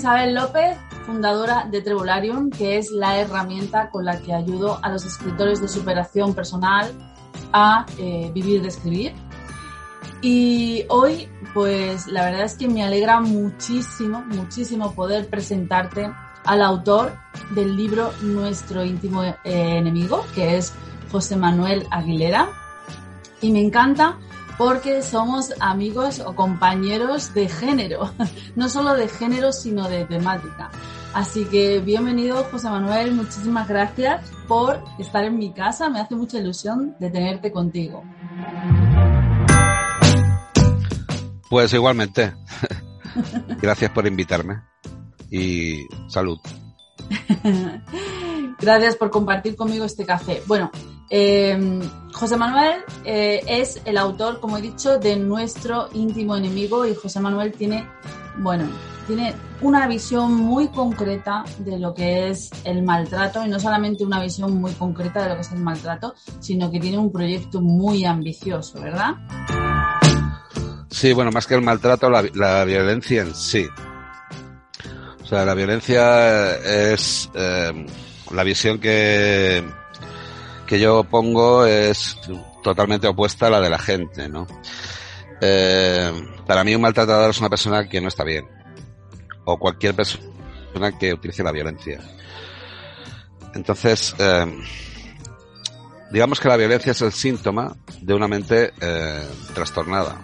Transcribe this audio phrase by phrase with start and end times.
[0.00, 5.04] Isabel López, fundadora de Trebularium, que es la herramienta con la que ayudo a los
[5.04, 6.90] escritores de superación personal
[7.52, 9.12] a eh, vivir de escribir.
[10.22, 16.10] Y hoy, pues la verdad es que me alegra muchísimo, muchísimo poder presentarte
[16.46, 17.18] al autor
[17.50, 20.72] del libro Nuestro íntimo eh, enemigo, que es
[21.12, 22.48] José Manuel Aguilera.
[23.42, 24.16] Y me encanta
[24.60, 28.12] porque somos amigos o compañeros de género,
[28.56, 30.70] no solo de género, sino de temática.
[31.14, 36.36] Así que bienvenido José Manuel, muchísimas gracias por estar en mi casa, me hace mucha
[36.36, 38.04] ilusión de tenerte contigo.
[41.48, 42.34] Pues igualmente,
[43.62, 44.60] gracias por invitarme
[45.30, 46.38] y salud.
[48.60, 50.42] Gracias por compartir conmigo este café.
[50.46, 50.70] Bueno,
[51.10, 51.80] eh,
[52.12, 57.18] José Manuel eh, es el autor, como he dicho, de nuestro íntimo enemigo y José
[57.18, 57.84] Manuel tiene,
[58.38, 58.68] bueno,
[59.08, 64.20] tiene una visión muy concreta de lo que es el maltrato y no solamente una
[64.20, 68.04] visión muy concreta de lo que es el maltrato, sino que tiene un proyecto muy
[68.04, 69.16] ambicioso, ¿verdad?
[70.90, 73.66] Sí, bueno, más que el maltrato, la, violencia en sí.
[75.22, 77.86] O sea, la violencia es eh,
[78.32, 79.64] la visión que,
[80.70, 82.16] que yo pongo es
[82.62, 84.46] totalmente opuesta a la de la gente, ¿no?
[85.40, 86.12] Eh,
[86.46, 88.46] para mí un maltratador es una persona que no está bien.
[89.46, 91.98] O cualquier persona que utilice la violencia.
[93.52, 94.46] Entonces, eh,
[96.12, 100.20] digamos que la violencia es el síntoma de una mente eh, trastornada.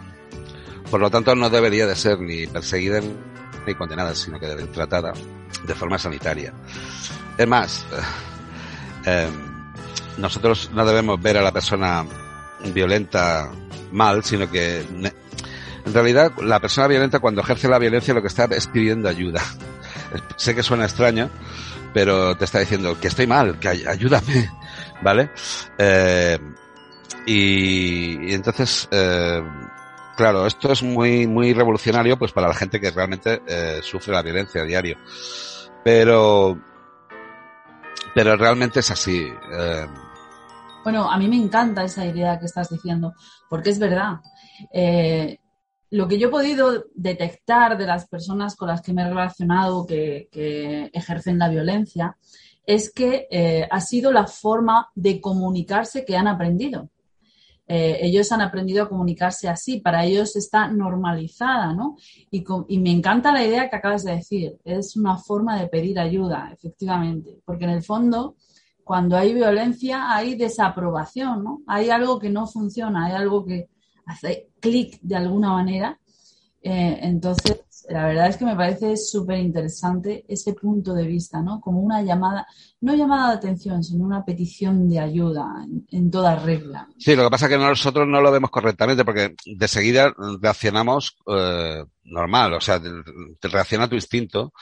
[0.88, 3.00] Por lo tanto, no debería de ser ni perseguida
[3.66, 5.12] ni condenada, sino que debe tratada
[5.66, 6.54] de forma sanitaria.
[7.37, 7.84] Es más,
[10.19, 12.04] nosotros no debemos ver a la persona
[12.72, 13.50] violenta
[13.93, 18.44] mal, sino que en realidad la persona violenta cuando ejerce la violencia lo que está
[18.47, 19.43] es pidiendo ayuda.
[20.37, 21.31] Sé que suena extraño,
[21.94, 24.50] pero te está diciendo que estoy mal, que ayúdame,
[25.03, 25.31] ¿vale?
[25.78, 26.38] Eh,
[27.26, 29.43] y, y, entonces, eh,
[30.16, 34.22] claro, esto es muy, muy revolucionario pues para la gente que realmente eh, sufre la
[34.22, 34.99] violencia a diario.
[35.84, 36.59] Pero,
[38.15, 39.32] pero realmente es así.
[40.86, 43.12] Bueno, a mí me encanta esa idea que estás diciendo,
[43.50, 44.20] porque es verdad.
[44.72, 45.36] Eh,
[45.91, 49.84] lo que yo he podido detectar de las personas con las que me he relacionado
[49.84, 50.28] que,
[50.92, 52.16] ejercen la violencia
[52.64, 56.88] es que eh, ha sido la forma de comunicarse que han aprendido.
[57.66, 61.96] Eh, ellos han aprendido a comunicarse así, para ellos está normalizada, ¿no?
[62.30, 62.44] Y,
[62.78, 67.41] me encanta la idea que acabas de decir, es una forma de pedir ayuda, efectivamente,
[67.44, 68.36] porque en el fondo,
[68.86, 71.62] cuando hay violencia, hay desaprobación, ¿no?
[71.66, 73.69] Hay algo que no funciona, hay algo que
[74.06, 75.98] hace clic de alguna manera.
[76.62, 81.60] Eh, entonces, la verdad es que me parece súper interesante ese punto de vista, ¿no?
[81.60, 82.46] Como una llamada,
[82.80, 86.86] no llamada de atención, sino una petición de ayuda en, en toda regla.
[86.96, 91.16] Sí, lo que pasa es que nosotros no lo vemos correctamente porque de seguida reaccionamos
[91.26, 94.52] eh, normal, o sea, te, reacciona tu instinto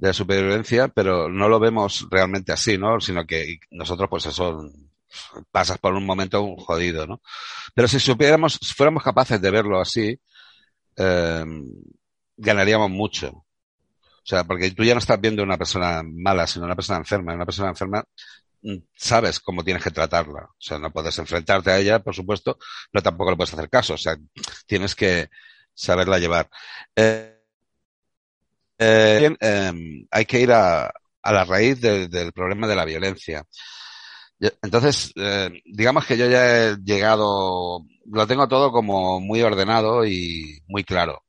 [0.00, 3.00] de supervivencia, pero no lo vemos realmente así, ¿no?
[3.00, 4.66] Sino que nosotros, pues eso,
[5.50, 7.20] pasas por un momento jodido, ¿no?
[7.74, 10.18] Pero si supiéramos, si fuéramos capaces de verlo así,
[10.96, 11.44] eh,
[12.36, 13.28] ganaríamos mucho.
[13.28, 17.34] O sea, porque tú ya no estás viendo una persona mala, sino una persona enferma.
[17.34, 18.02] Una persona enferma
[18.94, 20.44] sabes cómo tienes que tratarla.
[20.44, 22.58] O sea, no puedes enfrentarte a ella, por supuesto,
[22.90, 23.94] pero tampoco le puedes hacer caso.
[23.94, 24.16] O sea,
[24.66, 25.28] tienes que
[25.74, 26.48] saberla llevar.
[26.96, 27.39] Eh,
[28.80, 29.72] eh, eh,
[30.10, 30.86] hay que ir a,
[31.22, 33.44] a la raíz de, del problema de la violencia.
[34.62, 40.62] Entonces, eh, digamos que yo ya he llegado, lo tengo todo como muy ordenado y
[40.66, 41.24] muy claro.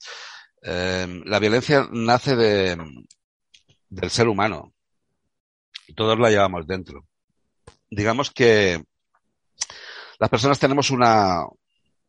[0.63, 2.77] Eh, la violencia nace de,
[3.89, 4.73] del ser humano.
[5.93, 7.05] Todos la llevamos dentro.
[7.89, 8.81] Digamos que
[10.17, 11.43] las personas tenemos una...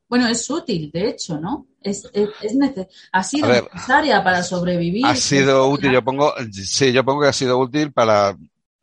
[0.09, 1.67] Bueno, es útil, de hecho, ¿no?
[1.85, 5.07] Es, es, es neces ha sido ver, necesaria para sobrevivir.
[5.07, 8.37] Ha sido útil, yo pongo, sí, yo pongo que ha sido útil para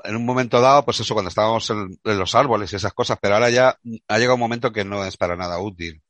[0.04, 3.18] en un momento dado, pues eso, cuando estábamos en, en, los árboles y esas cosas,
[3.22, 6.02] pero ahora ya ha llegado un momento que no es para nada útil,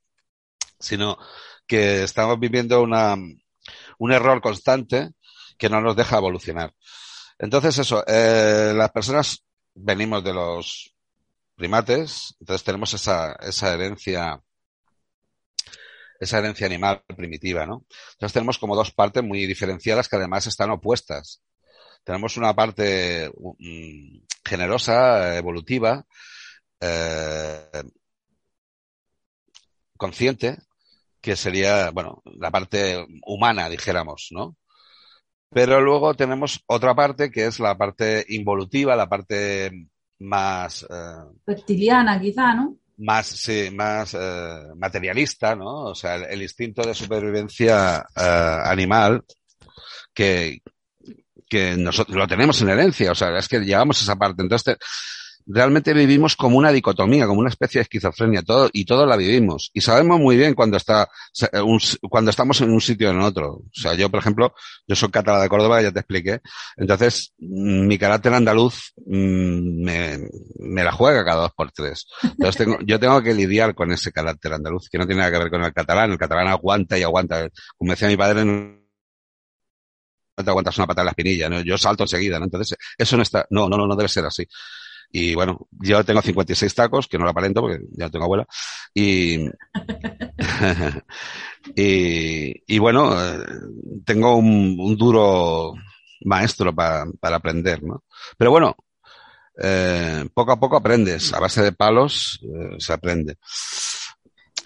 [0.80, 1.18] sino
[1.66, 3.16] que estamos viviendo una,
[3.98, 5.12] un error constante
[5.58, 6.74] que no nos deja evolucionar.
[7.38, 9.44] Entonces eso, eh, las personas
[9.74, 10.94] venimos de los
[11.56, 14.42] primates, entonces tenemos esa, esa herencia,
[16.20, 17.86] esa herencia animal primitiva, ¿no?
[18.14, 21.42] Entonces tenemos como dos partes muy diferenciadas que además están opuestas
[22.04, 23.56] tenemos una parte um,
[24.44, 26.04] generosa, evolutiva,
[26.82, 27.84] eh,
[29.96, 30.58] consciente,
[31.22, 34.58] que sería, bueno, la parte humana, dijéramos, ¿no?
[35.52, 39.88] Pero luego tenemos otra parte que es la parte involutiva, la parte
[40.18, 40.82] más...
[40.90, 42.79] Eh, Reptiliana quizá, ¿no?
[43.00, 45.86] Más, sí, más eh, materialista, ¿no?
[45.86, 49.24] O sea, el, instinto de supervivencia eh, animal
[50.14, 50.60] que,
[51.48, 54.42] que nosotros lo tenemos en herencia, o sea, es que llevamos esa parte.
[54.42, 54.76] Entonces,
[55.52, 59.72] realmente vivimos como una dicotomía, como una especie de esquizofrenia, todo, y todo la vivimos.
[59.74, 61.10] Y sabemos muy bien cuando está,
[61.64, 63.48] un, cuando estamos en un sitio o en otro.
[63.54, 64.54] O sea, yo, por ejemplo,
[64.88, 66.42] yo soy catalán de Córdoba, ya te expliqué.
[66.78, 70.20] Entonces, mi carácter andaluz mm, me,
[70.60, 72.06] me la juega cada dos por tres.
[72.22, 75.40] Entonces tengo, yo tengo que lidiar con ese carácter andaluz, que no tiene nada que
[75.40, 76.12] ver con el catalán.
[76.12, 77.50] El catalán aguanta y aguanta.
[77.76, 78.80] Como decía mi padre, no
[80.44, 81.62] te aguantas una pata en la espinilla, ¿no?
[81.62, 82.46] Yo salto enseguida, ¿no?
[82.46, 84.48] Entonces, eso no está, no, no, no debe ser así.
[85.12, 88.46] Y bueno, yo tengo 56 tacos, que no lo aparento porque ya tengo abuela.
[88.94, 89.48] Y,
[91.76, 93.16] y, bueno,
[94.06, 95.74] tengo un, duro
[96.22, 98.04] maestro para, para aprender, ¿no?
[98.38, 98.76] Pero bueno,
[99.62, 103.38] eh, poco a poco aprendes, a base de palos eh, se aprende.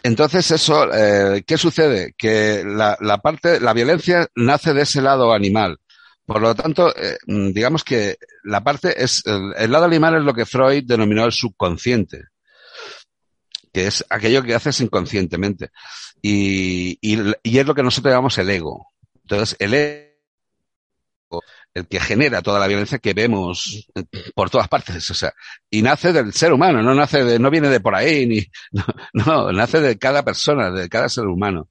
[0.04, 2.13] Entonces eso, eh, ¿qué sucede?
[2.18, 5.80] Que la, la parte, la violencia nace de ese lado animal.
[6.25, 10.34] Por lo tanto, eh, digamos que la parte es, el, el, lado animal es lo
[10.34, 12.25] que Freud denominó el subconsciente,
[13.74, 15.72] que es aquello que haces inconscientemente.
[16.22, 18.88] Y, y, y es lo que nosotros llamamos el ego.
[19.24, 21.44] Entonces, el ego,
[21.74, 23.86] el que genera toda la violencia que vemos
[24.34, 25.34] por todas partes, o sea,
[25.70, 28.86] y nace del ser humano, no nace de, no viene de por ahí, ni, no,
[29.14, 31.68] no nace de cada persona, de cada ser humano.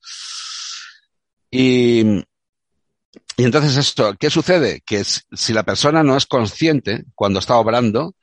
[1.50, 2.22] Y,
[3.36, 4.82] y entonces esto, ¿qué sucede?
[4.84, 8.14] Que si la persona no es consciente cuando está obrando,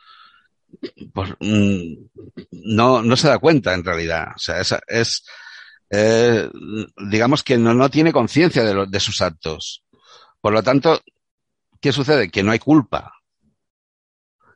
[1.13, 4.27] pues no, no se da cuenta en realidad.
[4.35, 5.23] O sea, es, es
[5.89, 6.50] eh,
[7.09, 9.83] digamos que no, no tiene conciencia de, de sus actos.
[10.41, 11.01] Por lo tanto,
[11.81, 12.29] ¿qué sucede?
[12.29, 13.13] Que no hay culpa.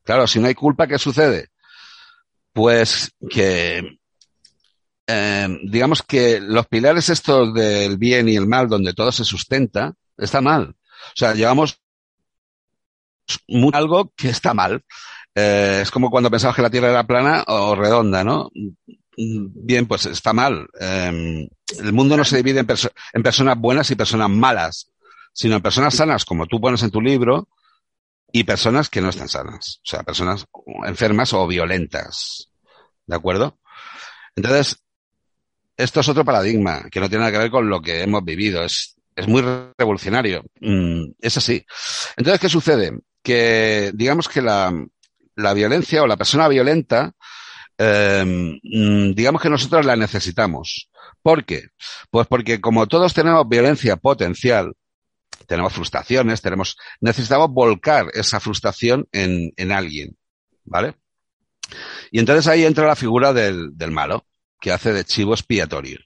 [0.04, 1.50] Claro, si no hay culpa, ¿qué sucede?
[2.52, 3.98] Pues que,
[5.08, 9.94] eh, digamos que los pilares estos del bien y el mal, donde todo se sustenta,
[10.18, 10.76] está mal.
[10.76, 11.82] O sea, llevamos
[13.74, 14.84] algo que está mal.
[15.36, 18.52] Eh, es como cuando pensabas que la Tierra era plana o redonda, ¿no?
[19.16, 20.68] Bien, pues está mal.
[20.80, 21.48] Eh,
[21.80, 24.92] el mundo no se divide en, perso en, personas buenas y personas malas,
[25.34, 27.48] sino en personas sanas, como tú pones en tu libro,
[28.32, 29.80] y personas que no están sanas.
[29.84, 30.46] O sea, personas
[30.86, 32.50] enfermas o violentas.
[33.06, 33.60] ¿De acuerdo?
[34.36, 34.82] Entonces,
[35.78, 38.64] esto es otro paradigma que no tiene nada que ver con lo que hemos vivido.
[38.64, 39.44] Es es muy
[39.78, 40.44] revolucionario.
[40.60, 41.66] Mm, es así.
[42.18, 42.92] Entonces, ¿qué sucede?
[43.22, 44.74] Que digamos que la,
[45.36, 47.14] la violencia o la persona violenta,
[47.78, 48.60] eh,
[49.16, 50.90] digamos que nosotros la necesitamos.
[51.22, 51.68] ¿Por qué?
[52.10, 54.74] Pues porque como todos tenemos violencia potencial,
[55.48, 60.18] tenemos frustraciones, tenemos, necesitamos volcar esa frustración en, en alguien.
[60.66, 60.96] ¿Vale?
[62.12, 64.26] Y entonces ahí entra la figura del, del malo,
[64.60, 66.00] que hace de chivo expiatorio.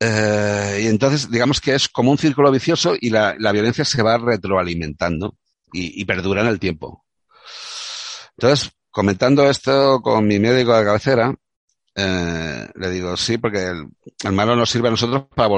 [0.00, 4.02] Eh, y entonces, digamos que es como un círculo vicioso y la, la violencia se
[4.02, 5.36] va retroalimentando
[5.72, 7.04] y, y, perdura en el tiempo.
[8.36, 11.34] Entonces, comentando esto con mi médico de cabecera,
[11.94, 13.66] eh, le digo, sí, porque
[14.24, 15.48] el, malo nos sirve a nosotros para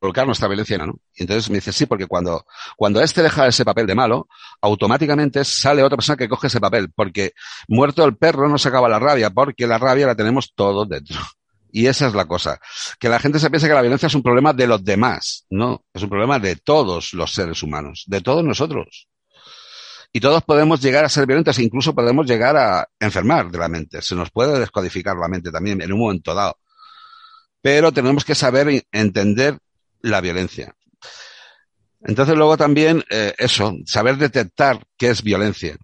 [0.00, 0.94] volcar nuestra violencia, ¿no?
[1.14, 2.46] Y entonces me dice, sí, porque cuando,
[2.76, 4.28] cuando este deja ese papel de malo,
[4.60, 7.32] automáticamente sale otra persona que coge ese papel, porque
[7.68, 11.18] muerto el perro no se acaba la rabia, porque la rabia la tenemos todos dentro.
[11.76, 12.58] Y esa es la cosa.
[12.98, 15.44] Que la gente se piensa que la violencia es un problema de los demás.
[15.50, 19.10] No, es un problema de todos los seres humanos, de todos nosotros.
[20.10, 23.68] Y todos podemos llegar a ser violentos e incluso podemos llegar a enfermar de la
[23.68, 24.00] mente.
[24.00, 26.58] Se nos puede descodificar la mente también en un momento dado.
[27.60, 29.58] Pero tenemos que saber entender
[30.00, 30.74] la violencia.
[32.00, 35.76] Entonces luego también eh, eso, saber detectar qué es violencia.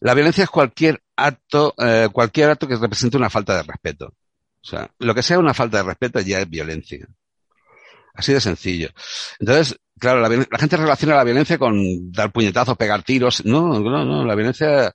[0.00, 4.06] La violencia es cualquier acto, eh, cualquier acto que represente una falta de respeto.
[4.06, 7.06] O sea, lo que sea una falta de respeto ya es violencia.
[8.14, 8.90] Así de sencillo.
[9.38, 13.44] Entonces, claro, la, la, gente relaciona la violencia con dar puñetazos, pegar tiros.
[13.44, 14.24] No, no, no.
[14.24, 14.92] La violencia,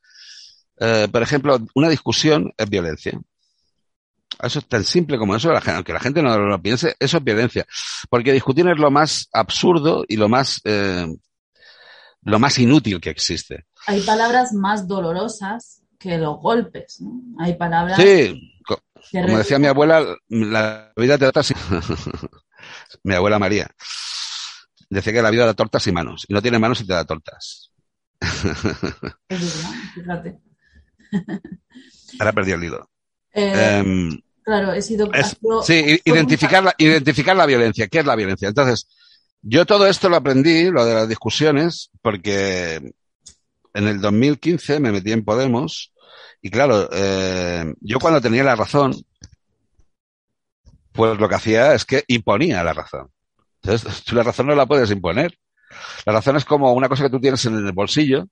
[0.80, 3.20] eh, por ejemplo, una discusión es violencia.
[4.42, 7.66] Eso es tan simple como eso, aunque la gente no lo piense, eso es violencia.
[8.10, 11.08] Porque discutir es lo más absurdo y lo más, eh,
[12.24, 13.66] lo más inútil que existe.
[13.86, 17.22] Hay palabras más dolorosas que los golpes, ¿no?
[17.40, 17.98] Hay palabras.
[17.98, 18.54] Sí,
[19.12, 21.56] como decía mi abuela, la vida te da tortas y...
[23.04, 23.70] mi abuela María.
[24.90, 26.26] Decía que la vida da tortas y manos.
[26.28, 27.72] Y no tiene manos y te da tortas.
[28.20, 28.54] Es
[29.30, 30.40] verdad, fíjate.
[32.20, 32.90] Ahora perdí el hilo.
[33.34, 33.84] Eh...
[33.86, 35.10] Eh, Claro, he sido...
[35.64, 37.88] sí, identificar la, identificar la violencia.
[37.88, 38.48] ¿Qué es la violencia?
[38.48, 38.88] Entonces,
[39.42, 42.94] yo todo esto lo aprendí, lo de las discusiones, porque
[43.74, 45.94] en el 2015 me metí en Podemos
[46.42, 48.94] y claro, eh, yo cuando tenía la razón,
[50.92, 53.10] pues lo que hacía es que imponía la razón.
[53.62, 55.38] Entonces, tú la razón no la puedes imponer.
[56.06, 58.28] La razón es como una cosa que tú tienes en el bolsillo,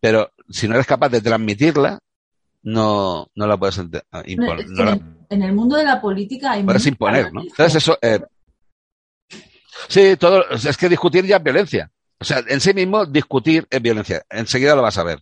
[0.00, 1.98] pero si no eres capaz de transmitirla,
[2.64, 3.78] no, no la puedes
[4.26, 4.66] imponer.
[5.30, 7.42] en, el mundo de la política hay Puedes imponer, ¿no?
[7.42, 8.20] Entonces eso, eh,
[9.88, 11.90] Sí, todo, es que discutir ya es violencia.
[12.24, 14.24] O sea, en sí mismo discutir es violencia.
[14.30, 15.20] Enseguida lo vas a ver.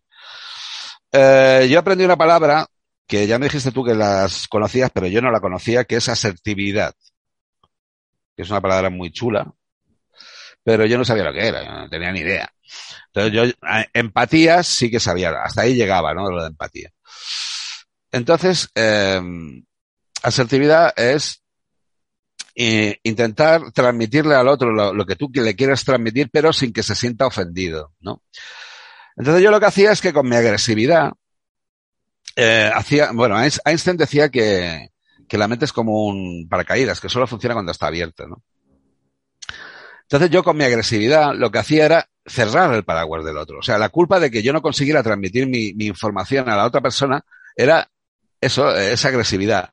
[1.11, 2.65] Eh, yo aprendí una palabra
[3.09, 6.09] que ya me dijiste tú que las conocías, pero yo no la conocía, que es
[6.09, 6.95] asertividad.
[8.37, 9.53] Que es una palabra muy chula,
[10.63, 12.55] pero yo no sabía lo que era, no tenía ni idea.
[13.07, 13.53] Entonces yo,
[13.93, 16.31] empatía sí que sabía, hasta ahí llegaba, ¿no?
[16.31, 16.93] Lo de empatía.
[18.13, 19.21] Entonces, eh,
[20.23, 21.42] asertividad es
[22.55, 26.95] eh, intentar transmitirle al otro lo, que tú le quieres transmitir, pero sin que se
[26.95, 28.23] sienta ofendido, ¿no?
[29.17, 31.13] Entonces yo lo que hacía es que con mi agresividad,
[32.37, 34.89] eh, hacía, bueno, Einstein decía que,
[35.31, 38.43] la mente es como un paracaídas, que solo funciona cuando está abierto, ¿no?
[40.03, 43.61] Entonces yo con mi agresividad lo que hacía era cerrar el paraguas del otro.
[43.61, 46.67] O sea, la culpa de que yo no consiguiera transmitir mi, mi información a la
[46.67, 47.25] otra persona
[47.57, 47.89] era
[48.43, 49.71] eso, esa agresividad.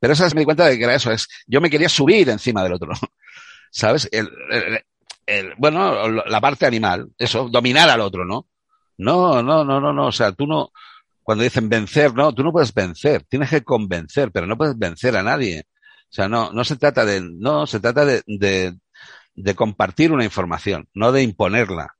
[0.00, 2.62] Pero esa me di cuenta de que era eso, es, yo me quería subir encima
[2.62, 2.92] del otro,
[3.70, 4.08] ¿sabes?
[4.12, 4.28] El,
[5.26, 8.46] el, bueno, la parte animal, eso, dominar al otro, ¿no?
[8.98, 10.70] No, no, no, no, no, o sea, tú no,
[11.22, 15.16] cuando dicen vencer, no, tú no puedes vencer, tienes que convencer, pero no puedes vencer
[15.16, 15.64] a nadie.
[16.08, 18.76] O sea, no, no se trata de, no, se trata de, de,
[19.34, 21.96] de compartir una información, no de imponerla.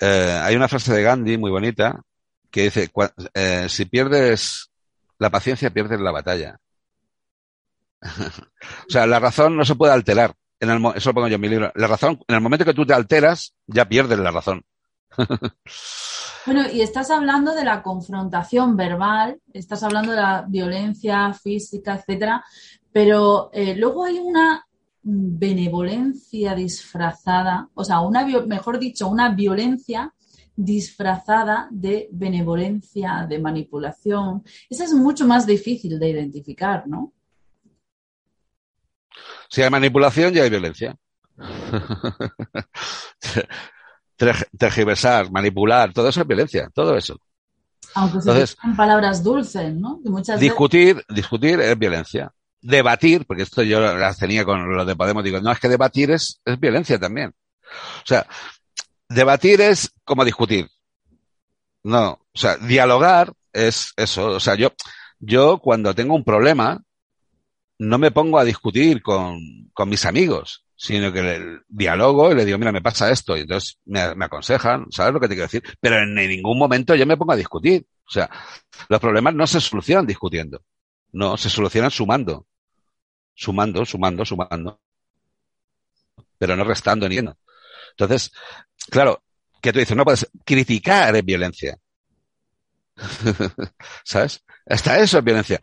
[0.00, 2.00] Eh, hay una frase de Gandhi muy bonita
[2.50, 2.90] que dice,
[3.34, 4.70] eh, si pierdes
[5.18, 6.58] la paciencia, pierdes la batalla.
[8.04, 10.34] O sea, la razón no se puede alterar.
[10.60, 11.72] En el, eso lo pongo yo en mi libro.
[11.74, 14.64] La razón, en el momento que tú te alteras, ya pierdes la razón.
[16.46, 22.44] bueno, y estás hablando de la confrontación verbal, estás hablando de la violencia física, etcétera,
[22.92, 24.64] pero eh, luego hay una
[25.02, 30.14] benevolencia disfrazada, o sea, una, mejor dicho, una violencia
[30.56, 34.44] disfrazada de benevolencia, de manipulación.
[34.70, 37.12] Esa es mucho más difícil de identificar, ¿no?
[39.48, 40.96] Si hay manipulación, ya hay violencia.
[44.58, 47.18] Tergiversar, manipular, todo eso es violencia, todo eso.
[47.94, 50.00] Aunque son palabras dulces, ¿no?
[50.38, 52.32] discutir, discutir es violencia.
[52.60, 56.10] Debatir, porque esto yo las tenía con lo de Podemos, digo, no, es que debatir
[56.10, 57.30] es, es violencia también.
[57.30, 58.26] O sea,
[59.08, 60.68] debatir es como discutir.
[61.82, 64.28] No, o sea, dialogar es eso.
[64.28, 64.72] O sea, yo,
[65.18, 66.80] yo cuando tengo un problema,
[67.78, 69.38] no me pongo a discutir con,
[69.72, 73.40] con mis amigos, sino que le dialogo y le digo, mira, me pasa esto, y
[73.40, 75.62] entonces me, me, aconsejan, ¿sabes lo que te quiero decir?
[75.80, 77.86] Pero en ningún momento yo me pongo a discutir.
[78.06, 78.28] O sea,
[78.88, 80.62] los problemas no se solucionan discutiendo,
[81.12, 82.46] no, se solucionan sumando,
[83.34, 84.80] sumando, sumando, sumando,
[86.38, 87.38] pero no restando ni yendo.
[87.92, 88.32] Entonces,
[88.90, 89.22] claro,
[89.60, 91.78] que tú dices, no puedes criticar es violencia.
[94.04, 94.44] ¿Sabes?
[94.66, 95.60] Hasta eso es violencia.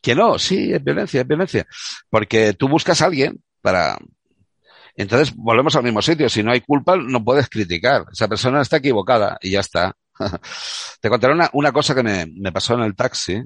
[0.00, 1.66] Que no, sí, es violencia, es violencia.
[2.08, 3.98] Porque tú buscas a alguien para...
[4.96, 6.28] Entonces volvemos al mismo sitio.
[6.28, 8.04] Si no hay culpa, no puedes criticar.
[8.12, 9.96] Esa persona está equivocada y ya está.
[11.00, 13.42] Te contaré una, una cosa que me, me pasó en el taxi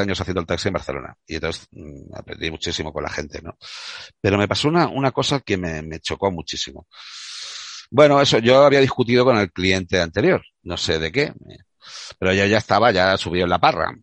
[0.00, 3.56] años haciendo el taxi en Barcelona y entonces mm, aprendí muchísimo con la gente, ¿no?
[4.20, 6.86] Pero me pasó una, una cosa que me, me, chocó muchísimo.
[7.90, 11.32] Bueno, eso, yo había discutido con el cliente anterior, no sé de qué,
[12.18, 13.96] pero ya, ya estaba, ya subió en la parra.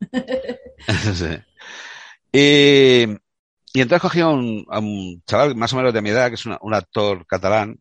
[2.32, 3.04] y,
[3.72, 6.34] y entonces cogí a un, a un, chaval más o menos de mi edad, que
[6.34, 7.78] es un actor catalán,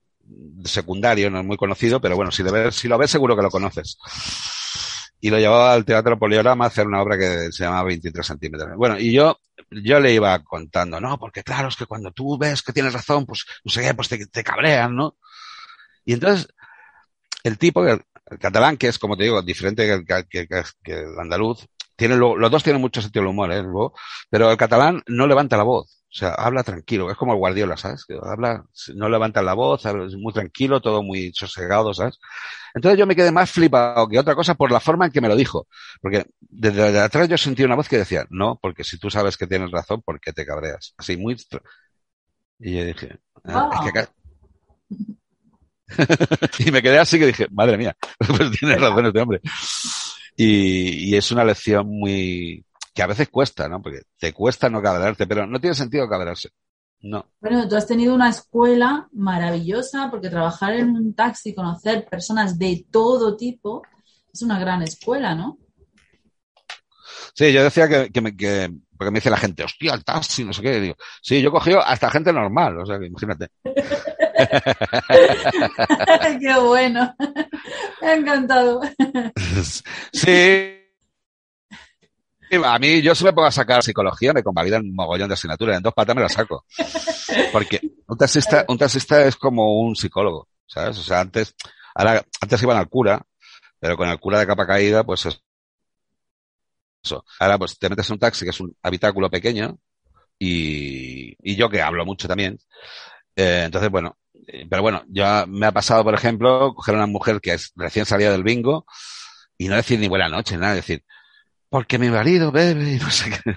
[0.64, 3.50] secundario, no es muy conocido, pero bueno, si, de si lo ves seguro que lo
[3.50, 3.98] conoces.
[5.20, 8.76] Y lo llevaba al Teatro Poliorama a hacer una obra que se llamaba 23 centímetros.
[8.76, 9.40] Bueno, y yo,
[9.72, 13.26] yo le iba contando, no, porque claro, es que cuando tú ves que tienes razón,
[13.26, 15.18] pues no sé qué, pues te, te cabrean, ¿no?
[16.04, 16.48] Y entonces,
[17.44, 17.84] el tipo,
[18.28, 20.48] el catalán, que es, como te digo, diferente que,
[20.84, 21.66] el andaluz,
[21.96, 23.64] tiene los dos tienen mucho sentido del humor, ¿eh?
[24.30, 26.04] pero el catalán no levanta la voz.
[26.16, 28.06] O sea, habla tranquilo, es como el Guardiola, ¿sabes?
[28.06, 28.64] Que habla,
[28.94, 32.20] no levanta la voz, es muy tranquilo, todo muy sosegado, ¿sabes?
[32.74, 35.28] Entonces yo me quedé más flipado que otra cosa por la forma en que me
[35.28, 35.68] lo dijo.
[36.02, 39.46] Porque desde atrás yo sentí una voz que decía, no, porque si tú sabes que
[39.46, 40.94] tienes razón, ¿por qué te cabreas?
[40.98, 41.36] Así, muy...
[42.60, 44.12] Y yo dije, ah, es que acá...
[46.60, 49.42] y me quedé así que dije, madre mía, pues tiene razón este hombre.
[50.36, 53.82] Y, y, es una lección muy, que a veces cuesta, ¿no?
[53.82, 56.50] Porque te cuesta no cabrarte, pero no tiene sentido cabrarse.
[57.02, 57.26] No.
[57.40, 62.86] Bueno, tú has tenido una escuela maravillosa porque trabajar en un taxi, conocer personas de
[62.90, 63.84] todo tipo,
[64.34, 65.60] es una gran escuela, ¿no?
[67.34, 70.44] Sí, yo decía que, que, me, que porque me dice la gente, hostia, el taxi,
[70.44, 70.80] no sé qué.
[70.80, 73.50] Digo, sí, yo he cogido hasta gente normal, o sea, que imagínate.
[76.40, 77.16] qué bueno.
[78.02, 78.82] Me ha encantado.
[80.14, 80.72] sí.
[82.64, 85.78] A mí, yo si me pongo a sacar psicología, me convalidan un mogollón de asignaturas.
[85.78, 86.66] En dos patas me la saco.
[87.52, 90.98] Porque un taxista, un taxista es como un psicólogo, ¿sabes?
[91.00, 91.56] O sea, antes,
[91.96, 93.22] antes iban al cura,
[93.80, 95.42] pero con el cura de capa caída, pues es
[97.04, 97.24] eso.
[97.40, 99.78] Ahora pues te metes en un taxi que es un habitáculo pequeño
[100.40, 102.58] y, y yo que hablo mucho también.
[103.36, 104.18] Eh, entonces, bueno,
[104.70, 108.06] pero bueno, ya me ha pasado, por ejemplo, coger a una mujer que es recién
[108.06, 108.86] salida del bingo
[109.58, 111.04] y no decir ni buena noche, nada, decir,
[111.70, 113.56] porque mi marido bebe y no sé qué.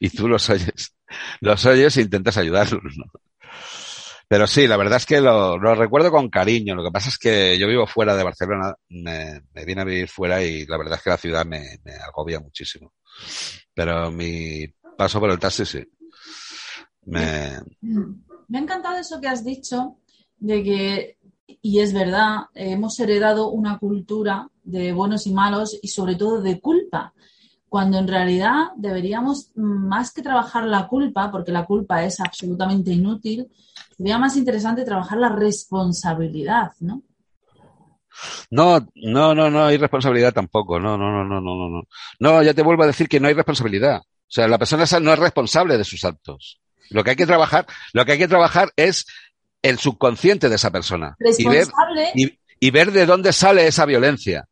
[0.00, 0.94] Y tú los oyes,
[1.40, 3.04] los oyes e intentas ayudarlo, ¿no?
[4.28, 6.74] Pero sí, la verdad es que lo, recuerdo con cariño.
[6.74, 10.08] Lo que pasa es que yo vivo fuera de Barcelona, me, me vine a vivir
[10.08, 12.92] fuera y la verdad es que la ciudad me, me, agobia muchísimo.
[13.72, 14.66] Pero mi
[14.98, 15.82] paso por el taxi sí.
[17.06, 17.58] Me...
[17.80, 19.98] me ha encantado eso que has dicho
[20.38, 21.16] de que,
[21.62, 26.60] y es verdad, hemos heredado una cultura de buenos y malos y sobre todo de
[26.60, 27.12] culpa
[27.68, 33.48] cuando en realidad deberíamos, más que trabajar la culpa, porque la culpa es absolutamente inútil,
[33.96, 37.02] sería más interesante trabajar la responsabilidad, ¿no?
[38.50, 40.80] No, no, no, no hay responsabilidad tampoco.
[40.80, 41.82] No, no, no, no, no, no.
[42.18, 44.00] No, ya te vuelvo a decir que no hay responsabilidad.
[44.00, 46.60] O sea, la persona no es responsable de sus actos.
[46.90, 49.06] Lo que hay que trabajar, lo que hay que trabajar es
[49.62, 51.16] el subconsciente de esa persona.
[51.38, 51.68] Y ver,
[52.14, 54.48] y, y ver de dónde sale esa violencia.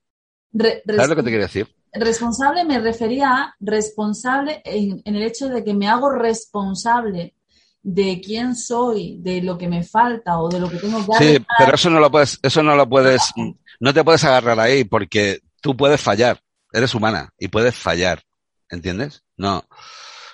[0.52, 1.68] Re ¿Sabes lo que te quiero decir?
[1.92, 7.34] Responsable me refería a responsable en, en el hecho de que me hago responsable
[7.82, 11.36] de quién soy, de lo que me falta o de lo que tengo que hacer.
[11.36, 13.32] Sí, pero eso no lo puedes, eso no lo puedes,
[13.78, 16.40] no te puedes agarrar ahí porque tú puedes fallar,
[16.72, 18.24] eres humana y puedes fallar,
[18.68, 19.22] ¿entiendes?
[19.36, 19.64] No,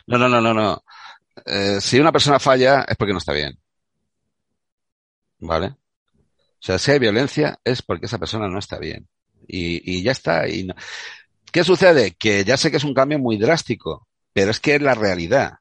[0.07, 0.83] no, no, no, no, no.
[1.45, 3.59] Eh, si una persona falla es porque no está bien,
[5.43, 5.69] ¿vale?
[5.69, 5.77] O
[6.65, 9.09] sea, si hay violencia es porque esa persona no está bien
[9.49, 10.49] y, y ya está.
[10.49, 10.75] Y no.
[11.53, 12.15] ¿Qué sucede?
[12.17, 15.55] Que ya sé que es un cambio muy drástico, pero es que es la realidad.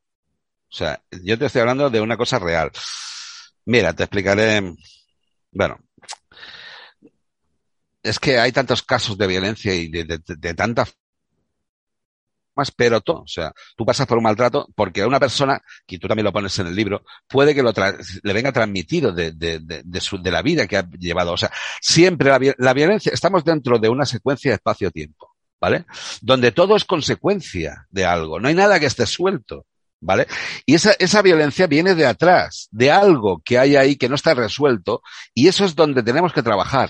[0.72, 2.72] O sea, yo te estoy hablando de una cosa real.
[3.66, 4.62] Mira, te explicaré.
[5.52, 5.80] Bueno,
[8.04, 10.96] es que hay tantos casos de violencia y de, de, de tantas
[12.56, 15.98] más, pero todo, o sea, tú pasas por un maltrato porque a una persona, que
[15.98, 17.72] tú también lo pones en el libro, puede que lo
[18.24, 21.34] le venga transmitido de, de, de, de, su, de la vida que ha llevado.
[21.34, 25.86] O sea, siempre la, la violencia, estamos dentro de una secuencia de espacio-tiempo, ¿vale?
[26.22, 29.66] Donde todo es consecuencia de algo, no hay nada que esté suelto.
[30.04, 30.26] ¿Vale?
[30.66, 34.34] Y esa, esa violencia viene de atrás, de algo que hay ahí que no está
[34.34, 36.90] resuelto, y eso es donde tenemos que trabajar.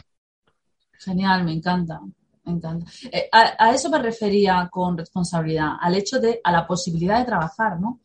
[0.97, 1.99] Genial, me encanta,
[2.43, 2.91] me encanta.
[3.11, 7.79] Eh, a, eso me refería con responsabilidad, al hecho de, a la posibilidad de trabajar,
[7.79, 8.01] ¿no?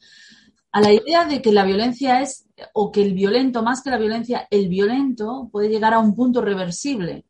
[0.72, 3.99] A la idea de que la violencia es, o que el violento, más que la
[3.99, 7.25] violencia, el violento puede llegar a un punto reversible.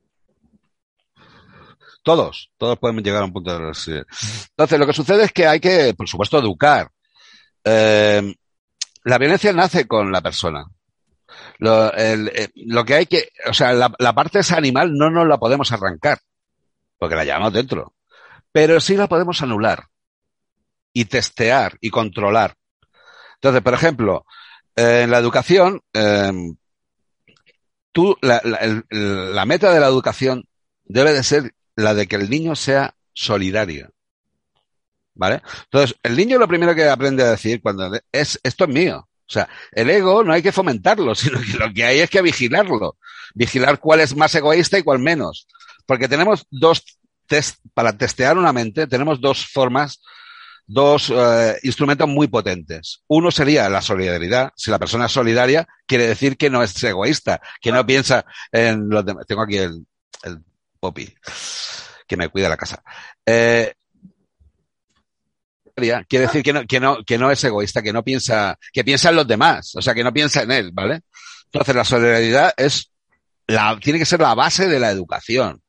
[2.02, 4.04] Todos, todos podemos llegar a un punto reversible.
[4.50, 6.90] Entonces, lo que sucede es que hay que, por supuesto, educar,
[7.64, 8.34] eh,
[9.04, 10.64] la violencia nace con la persona.
[11.58, 15.10] Lo, el, eh, lo que hay que, o sea, la, la, parte esa animal no
[15.10, 16.18] nos la podemos arrancar,
[16.98, 17.94] porque la llevamos dentro,
[18.52, 19.86] pero sí la podemos anular
[20.92, 22.54] y testear y controlar.
[23.34, 24.24] Entonces, por ejemplo,
[24.74, 26.32] eh, en la educación, eh,
[27.92, 28.40] tú, la,
[28.90, 30.48] la meta de la educación
[30.84, 33.90] debe de ser la de que el niño sea solidario.
[35.14, 35.42] ¿Vale?
[35.64, 39.08] Entonces, el niño lo primero que aprende a decir cuando es, esto es mío.
[39.28, 42.22] O sea, el ego no hay que fomentarlo, sino que lo que hay es que
[42.22, 42.96] vigilarlo.
[43.34, 45.46] Vigilar cuál es más egoísta y cuál menos.
[45.86, 46.82] Porque tenemos dos
[47.26, 50.00] test, para testear una mente, tenemos dos formas,
[50.66, 53.02] dos eh, instrumentos muy potentes.
[53.08, 54.52] Uno sería la solidaridad.
[54.56, 58.88] Si la persona es solidaria, quiere decir que no es egoísta, que no piensa en
[58.88, 59.26] los demás.
[59.26, 59.86] Tengo aquí el,
[60.22, 60.38] el
[60.80, 61.12] popi,
[62.06, 62.82] que me cuida la casa.
[63.24, 63.72] Eh,
[65.74, 69.10] quiere decir que no, que no, que no es egoísta, que no piensa, que piensa
[69.10, 71.02] en los demás, o sea, que no piensa en él, ¿vale?
[71.44, 72.90] Entonces la solidaridad es
[73.46, 75.62] la, tiene que ser la base de la educación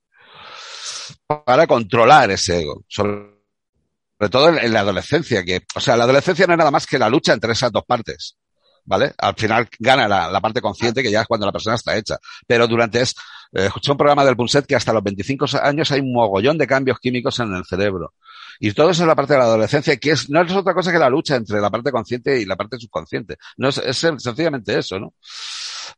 [1.28, 3.30] para controlar ese ego, sobre,
[4.32, 7.10] todo en, la adolescencia, que, o sea, la adolescencia no es nada más que la
[7.10, 8.38] lucha entre esas dos partes,
[8.86, 9.14] ¿vale?
[9.18, 12.18] Al final gana la, la parte consciente, que ya es cuando la persona está hecha,
[12.48, 13.16] pero durante es,
[13.54, 16.68] Eh, escuché un programa del Punset que hasta los 25 años hay un mogollón de
[16.68, 18.14] cambios químicos en el cerebro.
[18.60, 20.92] Y todo eso es la parte de la adolescencia, que es, no es otra cosa
[20.92, 23.38] que la lucha entre la parte consciente y la parte subconsciente.
[23.58, 25.14] No es, es sencillamente eso, ¿no?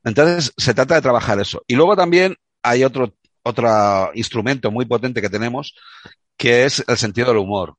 [0.04, 1.64] Entonces, se trata de trabajar eso.
[1.68, 5.76] Y luego también hay otro, otro instrumento muy potente que tenemos,
[6.38, 7.76] que es el sentido del humor.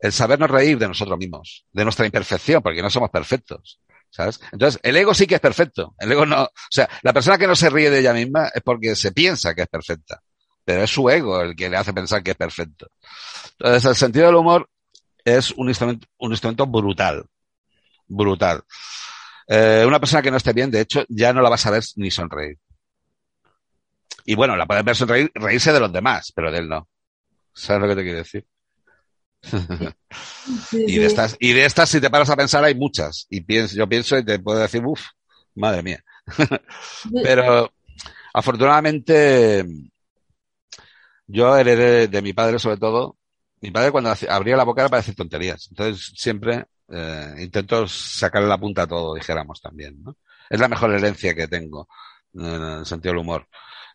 [0.00, 3.80] El sabernos reír de nosotros mismos, de nuestra imperfección, porque no somos perfectos.
[4.10, 4.38] ¿Sabes?
[4.52, 5.96] Entonces, el ego sí que es perfecto.
[5.98, 8.62] El ego no, o sea, la persona que no se ríe de ella misma es
[8.62, 10.20] porque se piensa que es perfecta.
[10.64, 12.86] Pero es su ego el que le hace pensar que es perfecto.
[13.58, 14.70] Entonces, el sentido del humor
[15.24, 17.24] es un instrumento, un instrumento brutal.
[18.06, 18.62] Brutal.
[19.48, 21.82] Eh, una persona que no esté bien, de hecho, ya no la vas a ver
[21.96, 22.58] ni sonreír.
[24.24, 26.88] Y bueno, la puedes ver sonreír, reírse de los demás, pero de él no.
[27.52, 28.46] ¿Sabes lo que te quiero decir?
[30.68, 33.26] Sí, y de estas, y de estas, si te paras a pensar, hay muchas.
[33.30, 35.02] Y pienso, yo pienso y te puedo decir, uff,
[35.54, 36.04] madre mía.
[37.22, 37.72] Pero
[38.32, 39.64] afortunadamente,
[41.26, 43.16] yo heredé de mi padre sobre todo.
[43.60, 45.68] Mi padre cuando abría la boca era para decir tonterías.
[45.70, 50.02] Entonces siempre eh, intento sacarle la punta a todo, dijéramos también.
[50.02, 50.16] ¿no?
[50.50, 51.88] Es la mejor herencia que tengo
[52.34, 53.48] en el sentido del humor.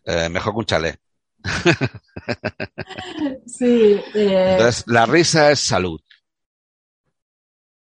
[0.04, 1.00] Eh, mejor que un chalet.
[3.46, 6.00] Sí, eh, Entonces, la risa es salud.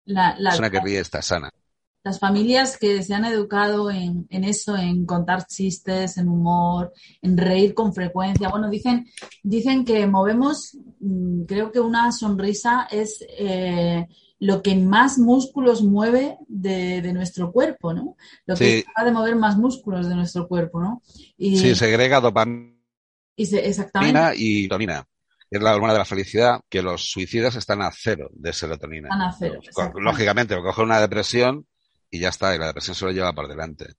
[0.05, 1.49] la- La la- persona que ríe está sana.
[2.03, 7.37] las familias que se han educado en, en eso, en contar chistes, en humor, en
[7.37, 8.49] reír con frecuencia.
[8.49, 9.05] Bueno, dicen,
[9.43, 14.07] dicen que movemos, mm, creo que una sonrisa es eh,
[14.41, 18.17] lo que más músculos mueve de, de nuestro cuerpo, ¿no?
[18.47, 21.01] Lo que es capaz de mover más músculos de nuestro cuerpo, ¿no?
[21.37, 22.73] Y, Sí, segrega dopamina
[23.35, 25.05] y se- exactamente, y serotonina.
[25.49, 29.09] que Es la hormona de la felicidad, que los suicidas están a cero de serotonina.
[29.09, 29.61] están a cero.
[29.99, 31.67] Lógicamente, coge una depresión
[32.09, 33.93] y ya está, y la depresión se lo lleva por delante.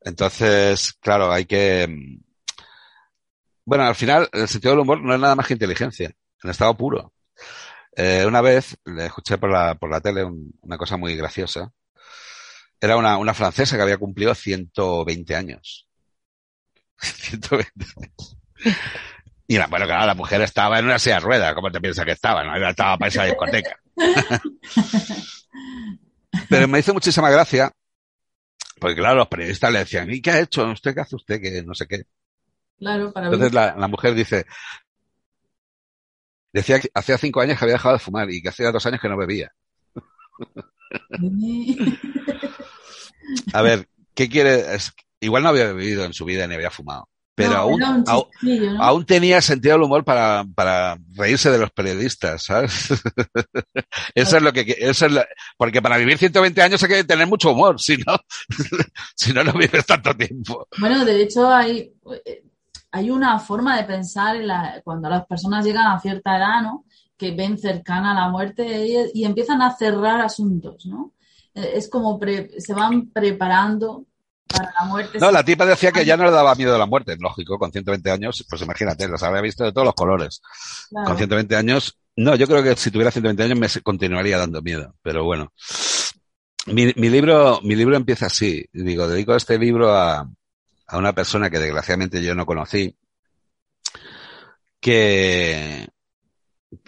[0.00, 1.86] Entonces, claro, hay que...
[1.88, 2.22] mm,
[3.66, 6.10] Bueno, al final, el sentido del humor no es nada más que inteligencia,
[6.42, 7.12] en estado puro.
[7.96, 11.70] Eh, una vez le escuché por la, por la tele un- una cosa muy graciosa.
[12.80, 15.88] Era una, una francesa que había cumplido 120 años.
[16.98, 18.36] 120 años.
[19.46, 22.04] Y la- bueno, claro, la mujer estaba en una silla de ruedas, ¿cómo te piensas
[22.04, 22.42] que estaba?
[22.44, 23.78] No estaba para esa discoteca.
[26.48, 27.70] Pero me hizo muchísima gracia,
[28.80, 30.64] porque claro, los periodistas le decían, ¿y qué ha hecho?
[30.68, 31.40] ¿Usted qué hace usted?
[31.40, 32.02] Que no sé qué.
[32.78, 34.46] Claro, para Entonces la, la mujer dice,
[36.54, 39.00] decía que hacía cinco años que había dejado de fumar y que hacía dos años
[39.00, 39.52] que no bebía.
[43.52, 44.74] A ver, ¿qué quiere?
[44.74, 48.04] Es- igual no había bebido en su vida ni había fumado, pero No, aún, aún,
[48.04, 48.82] chistecillo, ¿no?
[48.82, 52.88] aún tenía sentido del humor para, para reírse de los periodistas, ¿sabes?
[54.14, 55.12] eso es lo que, eso es
[55.56, 58.16] porque para vivir 120 años hay que tener mucho humor, si no,
[59.16, 60.68] si no, no vives tanto tiempo.
[60.78, 61.90] Bueno, de hecho hay,
[62.96, 66.84] hay una forma de pensar en la- cuando las personas llegan a cierta edad, ¿no?
[67.16, 71.12] Que ven cercana la muerte y, y empiezan a cerrar asuntos, ¿no?
[71.54, 74.04] Eh, Es como pre- se van preparando
[74.46, 75.18] para la muerte.
[75.18, 77.72] No, la tipa decía que ya no le daba miedo a la muerte, lógico, con
[77.72, 80.40] 120 años, pues imagínate, los habría visto de todos los colores.
[80.90, 81.06] Claro.
[81.08, 84.94] Con 120 años, no, yo creo que si tuviera 120 años me continuaría dando miedo,
[85.02, 85.52] pero bueno.
[86.66, 90.26] Mi, mi libro, mi libro empieza así, digo, dedico este libro a,
[90.86, 92.96] a una persona que desgraciadamente yo no conocí,
[94.80, 95.88] que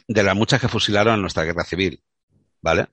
[0.09, 2.02] de las muchas que fusilaron en nuestra guerra civil,
[2.61, 2.88] ¿vale?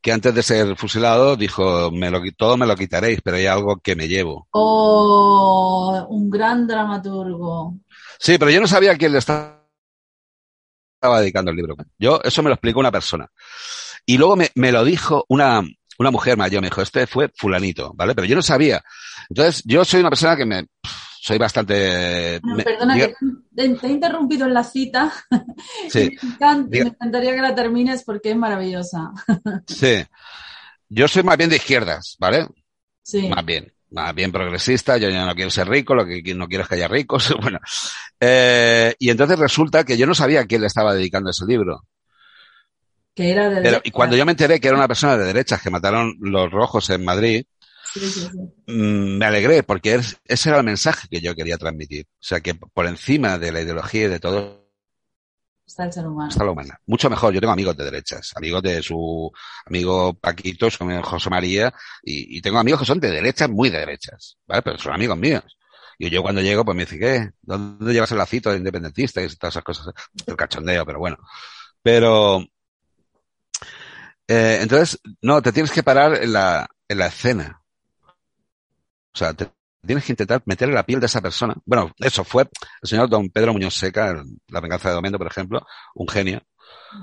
[0.00, 3.80] Que antes de ser fusilado dijo, me lo, todo me lo quitaréis, pero hay algo
[3.80, 4.46] que me llevo.
[4.52, 7.74] Oh, un gran dramaturgo.
[8.18, 9.58] Sí, pero yo no sabía a quién le estaba
[11.18, 11.76] dedicando el libro.
[11.98, 13.30] Yo, eso me lo explicó una persona.
[14.06, 15.62] Y luego me, me lo dijo una,
[15.98, 18.14] una mujer mayor, me dijo, este fue fulanito, ¿vale?
[18.14, 18.82] Pero yo no sabía.
[19.28, 20.66] Entonces, yo soy una persona que me,
[21.20, 22.38] soy bastante...
[22.40, 23.14] Bueno, me- perdona diga- que
[23.54, 25.12] te, he interrumpido en la cita.
[25.90, 29.10] sí, Me, encanta- Diga- me encantaría que la termines porque es maravillosa.
[29.66, 30.04] sí.
[30.88, 32.46] Yo soy más bien de izquierdas, ¿vale?
[33.02, 33.28] Sí.
[33.28, 36.62] Más bien, más bien progresista, yo ya no quiero ser rico, lo que no quiero
[36.62, 37.58] es que haya ricos, bueno.
[38.20, 41.84] Eh, y entonces resulta que yo no sabía a quién le estaba dedicando ese libro.
[43.18, 43.82] Que era de Pero, derecha.
[43.84, 46.88] y cuando yo me enteré que era una persona de derechas que mataron los rojos
[46.90, 47.44] en Madrid,
[47.92, 48.38] Sí, sí, sí.
[48.66, 52.06] mm, me alegré porque es- ese era el mensaje que yo quería transmitir.
[52.08, 54.68] O sea, que por encima de la ideología y de todo
[55.66, 56.30] Está el ser humano.
[56.30, 56.80] está la humana.
[56.86, 57.34] Mucho mejor.
[57.34, 59.30] Yo tengo amigos de derechas, amigos de su
[59.66, 63.68] amigo Paquito, su amigo José María, y, y tengo amigos que son de derechas, muy
[63.70, 64.62] de derechas, ¿vale?
[64.62, 65.44] Pero son amigos míos.
[65.98, 67.30] Y yo cuando llego, pues me dice, ¿qué?
[67.42, 69.22] ¿Dónde llevas el lacito de independentista?
[69.22, 69.88] Y todas esas cosas.
[70.26, 71.16] El cachondeo, pero bueno.
[71.82, 72.44] Pero,
[74.28, 77.62] eh, entonces, no, te tienes que parar en la, en la escena.
[79.14, 79.50] O sea, te
[79.84, 81.54] tienes que intentar meter en la piel de esa persona.
[81.64, 82.42] Bueno, eso fue
[82.82, 86.42] el señor don Pedro Muñoz Seca, La venganza de Domendo, por ejemplo, un genio,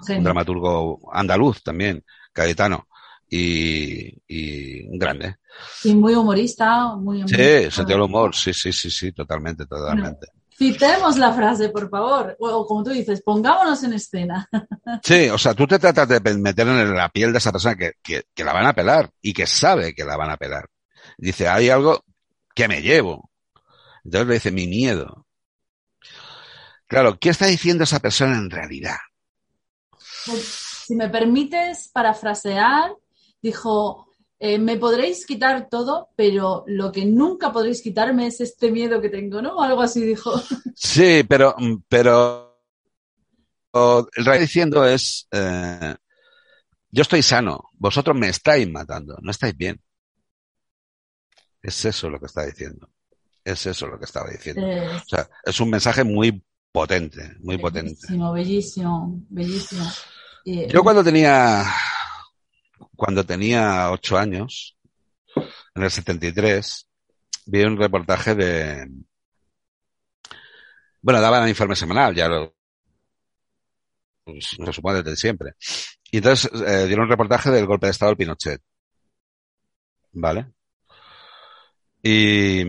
[0.10, 2.88] un dramaturgo andaluz también, gaditano
[3.28, 5.38] y, y un grande.
[5.84, 7.38] Y muy humorista, muy humorista.
[7.38, 10.28] Sí, sentido del humor, sí, sí, sí, sí, totalmente, totalmente.
[10.58, 12.36] Citemos la frase, por favor.
[12.40, 14.50] O como tú dices, pongámonos en escena.
[15.04, 17.94] Sí, o sea, tú te tratas de meter en la piel de esa persona que,
[18.02, 20.70] que, que la van a pelar y que sabe que la van a pelar.
[21.18, 22.04] Dice, hay algo
[22.54, 23.30] que me llevo.
[24.04, 25.26] Entonces le dice, mi miedo.
[26.88, 28.98] Claro, ¿qué está diciendo esa persona en realidad?
[30.26, 32.92] Pues, si me permites parafrasear,
[33.42, 34.05] dijo,
[34.40, 39.10] eh, me podréis quitar todo, pero lo que nunca podréis quitarme es este miedo que
[39.10, 39.62] tengo, ¿no?
[39.62, 40.34] Algo así dijo.
[40.78, 41.56] Sí, pero,
[41.88, 42.60] pero
[43.74, 45.96] lo que está diciendo es, eh,
[46.90, 49.82] yo estoy sano, vosotros me estáis matando, no estáis bien.
[51.62, 52.90] Es eso lo que está diciendo.
[53.44, 54.66] Es eso lo que estaba diciendo.
[54.66, 58.08] O sea, es un mensaje muy potente, muy potente.
[58.10, 59.86] Bellísimo, bellísimo, bellísimo.
[60.46, 61.66] Yo cuando tenía,
[62.96, 64.78] cuando tenía ocho años,
[65.76, 66.88] en el 73,
[67.48, 68.88] vi un reportaje de,
[71.02, 72.56] bueno, daban informe semanal, ya lo,
[74.58, 75.54] lo supone desde siempre.
[76.12, 78.62] Y entonces eh, dieron un reportaje del golpe de Estado del Pinochet.
[80.14, 80.48] ¿Vale?
[82.02, 82.64] Y,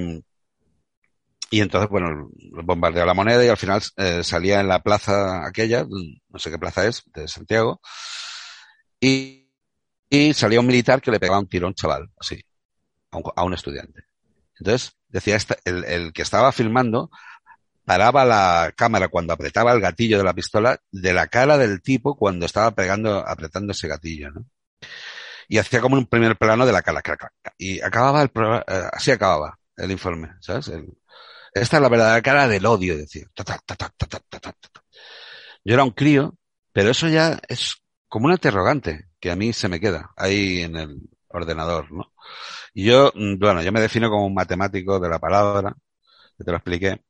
[1.51, 2.29] y entonces, bueno,
[2.65, 5.87] bombardeó la moneda y al final eh, salía en la plaza aquella,
[6.29, 7.81] no sé qué plaza es, de Santiago,
[9.01, 9.46] y,
[10.09, 12.41] y salía un militar que le pegaba un tirón chaval, así,
[13.11, 14.05] a un, a un estudiante.
[14.59, 17.11] Entonces, decía, esta, el, el que estaba filmando
[17.85, 22.17] paraba la cámara cuando apretaba el gatillo de la pistola de la cara del tipo
[22.17, 24.47] cuando estaba pegando, apretando ese gatillo, ¿no?
[25.49, 27.03] y hacía como un primer plano de la cara.
[27.59, 30.71] Y acababa el eh, así acababa el informe, ¿sabes?
[31.53, 33.29] esta es la verdadera cara del odio, decir.
[35.65, 36.37] Yo era un crío,
[36.73, 37.77] pero eso ya es
[38.09, 42.13] como un interrogante que a mí se me queda ahí en el ordenador, ¿no?
[42.75, 45.75] Y yo, mm, bueno, yo me defino como un matemático de la palabra,
[46.39, 47.03] que te lo expliqué,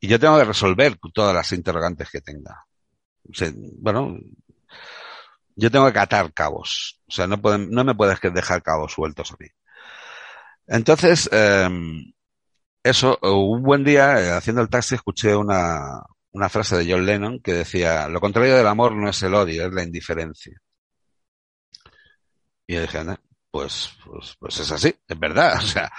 [0.00, 2.66] y yo tengo que resolver todas las interrogantes que tenga.
[3.80, 4.18] bueno,
[5.56, 7.00] yo tengo que catar cabos.
[7.08, 9.48] O sea, no, pueden, no me puedes dejar cabos sueltos a mí.
[10.66, 11.68] Entonces, eh,
[12.82, 17.40] eso, un buen día, eh, haciendo el taxi, escuché una, una frase de John Lennon
[17.40, 20.60] que decía, lo contrario del amor no es el odio, es la indiferencia.
[22.70, 23.00] Y yo dije,
[23.50, 25.58] pues, pues, pues es así, es verdad.
[25.58, 25.90] O sea,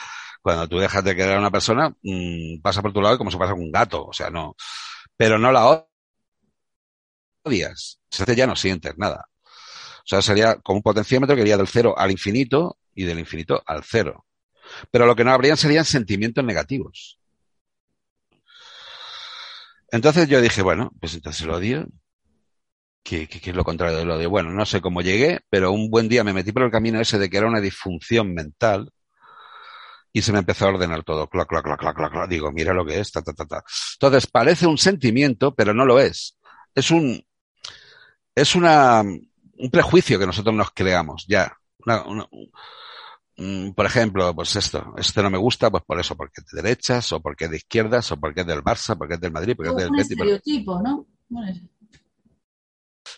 [0.41, 3.37] cuando tú dejas de querer a una persona, mmm, pasa por tu lado como si
[3.37, 4.05] pasa con un gato.
[4.05, 4.55] O sea, no.
[5.17, 5.85] Pero no la
[7.43, 7.99] odias.
[8.09, 9.27] Entonces ya no sientes nada.
[9.45, 13.61] O sea, sería como un potenciómetro que iría del cero al infinito y del infinito
[13.65, 14.25] al cero.
[14.91, 17.19] Pero lo que no habrían serían sentimientos negativos.
[19.91, 21.85] Entonces yo dije, bueno, pues entonces el odio,
[23.03, 24.29] ¿qué, qué, es lo contrario del odio?
[24.29, 27.19] Bueno, no sé cómo llegué, pero un buen día me metí por el camino ese
[27.19, 28.91] de que era una disfunción mental
[30.13, 31.27] y se me empezó a ordenar todo.
[31.27, 33.63] Clac, clac, clac, clac, clac, Digo, mira lo que es, ta, ta, ta, ta.
[33.93, 36.37] Entonces parece un sentimiento, pero no lo es.
[36.75, 37.23] Es un,
[38.35, 41.55] es una, un prejuicio que nosotros nos creamos, ya.
[41.85, 42.27] Una, una,
[43.37, 46.61] un, por ejemplo, pues esto, este no me gusta, pues por eso, porque es de
[46.61, 49.55] derechas, o porque es de izquierdas, o porque es del Barça, porque es del Madrid,
[49.55, 51.05] porque es del un estereotipo, ¿no?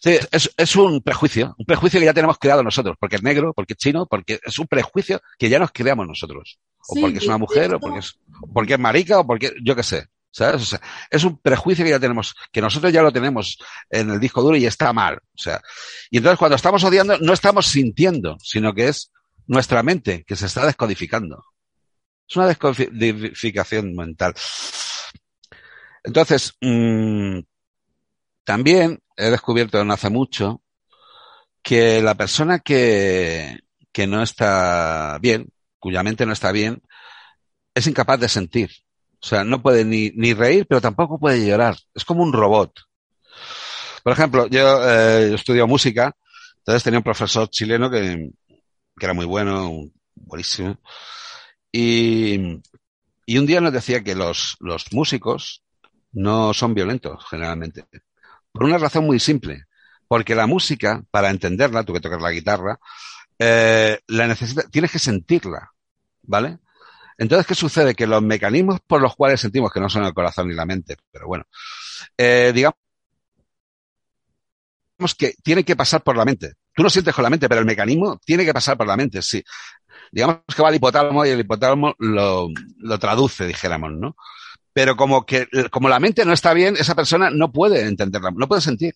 [0.03, 3.53] Sí, es, es, un prejuicio, un prejuicio que ya tenemos creado nosotros, porque es negro,
[3.53, 6.59] porque es chino, porque es un prejuicio que ya nos creamos nosotros.
[6.89, 8.19] O sí, porque es una mujer, o porque es,
[8.53, 10.07] porque es marica, o porque, yo qué sé.
[10.29, 10.61] ¿Sabes?
[10.63, 13.57] O sea, es un prejuicio que ya tenemos, que nosotros ya lo tenemos
[13.89, 15.15] en el disco duro y está mal.
[15.15, 15.61] O sea,
[16.09, 19.09] y entonces cuando estamos odiando, no estamos sintiendo, sino que es
[19.47, 21.45] nuestra mente que se está descodificando.
[22.27, 24.33] Es una descodificación mental.
[26.03, 27.39] Entonces, mmm,
[28.43, 30.61] también he descubierto no hace mucho
[31.61, 33.59] que la persona que,
[33.91, 36.81] que no está bien, cuya mente no está bien,
[37.73, 38.71] es incapaz de sentir.
[39.21, 41.77] O sea, no puede ni, ni reír, pero tampoco puede llorar.
[41.95, 42.73] Es como un robot.
[44.03, 46.13] Por ejemplo, yo, eh, música,
[46.57, 49.71] entonces tenía un profesor chileno que, que era muy bueno,
[50.15, 50.77] buenísimo.
[51.71, 52.61] Y,
[53.25, 55.63] y un día nos decía que los, los músicos
[56.11, 57.85] no son violentos, generalmente.
[58.53, 59.65] Por una razón muy simple.
[60.07, 62.79] Porque la música, para entenderla, tú que tocas la guitarra,
[63.39, 65.71] eh, la necesita, tienes que sentirla,
[66.23, 66.59] ¿vale?
[67.17, 67.95] Entonces, ¿qué sucede?
[67.95, 70.97] Que los mecanismos por los cuales sentimos que no son el corazón ni la mente,
[71.11, 71.45] pero bueno,
[72.17, 72.75] eh, digamos
[75.17, 76.53] que tiene que pasar por la mente.
[76.75, 79.21] Tú no sientes con la mente, pero el mecanismo tiene que pasar por la mente,
[79.21, 79.43] sí.
[80.11, 84.15] digamos que va al hipotálamo y el hipotálamo lo, lo traduce, dijéramos, ¿no?
[84.73, 88.47] Pero como que, como la mente no está bien, esa persona no puede entenderla, no
[88.47, 88.95] puede sentir.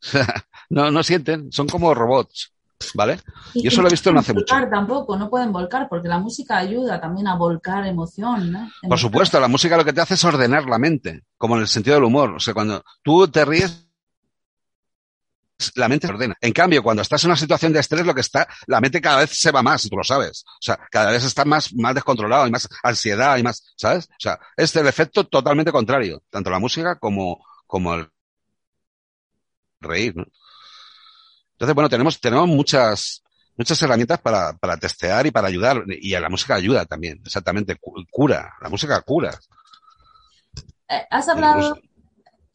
[0.70, 2.52] no, no sienten, son como robots.
[2.94, 3.20] ¿Vale?
[3.54, 4.54] Y, eso lo he visto no hace mucho.
[4.70, 8.50] Tampoco, no pueden volcar, porque la música ayuda también a volcar emoción.
[8.50, 8.70] ¿no?
[8.88, 11.68] Por supuesto, la música lo que te hace es ordenar la mente, como en el
[11.68, 12.30] sentido del humor.
[12.30, 13.81] O sea, cuando tú te ríes,
[15.76, 16.36] la mente se ordena.
[16.40, 19.20] En cambio, cuando estás en una situación de estrés, lo que está, la mente cada
[19.20, 20.44] vez se va más, tú lo sabes.
[20.46, 24.06] O sea, cada vez está más, más descontrolado, y más ansiedad, y más, ¿sabes?
[24.06, 28.08] O sea, es el efecto totalmente contrario, tanto la música como, como el
[29.80, 30.24] reír, ¿no?
[31.52, 33.22] Entonces, bueno, tenemos, tenemos muchas,
[33.56, 35.84] muchas herramientas para, para testear y para ayudar.
[35.86, 37.78] Y a la música ayuda también, exactamente,
[38.10, 39.38] cura, la música cura.
[40.88, 41.78] Eh, has hablado,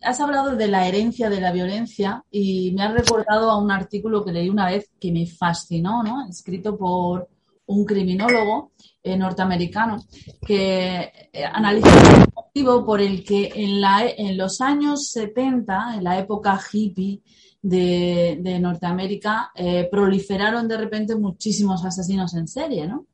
[0.01, 4.23] has hablado de la herencia de la violencia y me has recordado a un artículo
[4.23, 6.27] que leí una vez que me fascinó, ¿no?
[6.29, 7.29] Escrito por
[7.67, 8.71] un criminólogo
[9.03, 10.01] eh, norteamericano
[10.45, 16.59] que eh, analiza el motivo por el que en los años 70, en la época
[16.71, 17.21] hippie,
[17.61, 23.07] de, Norteamérica, eh, proliferaron de repente muchísimos asesinos en serie, ¿no?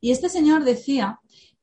[0.00, 1.20] Y este señor decía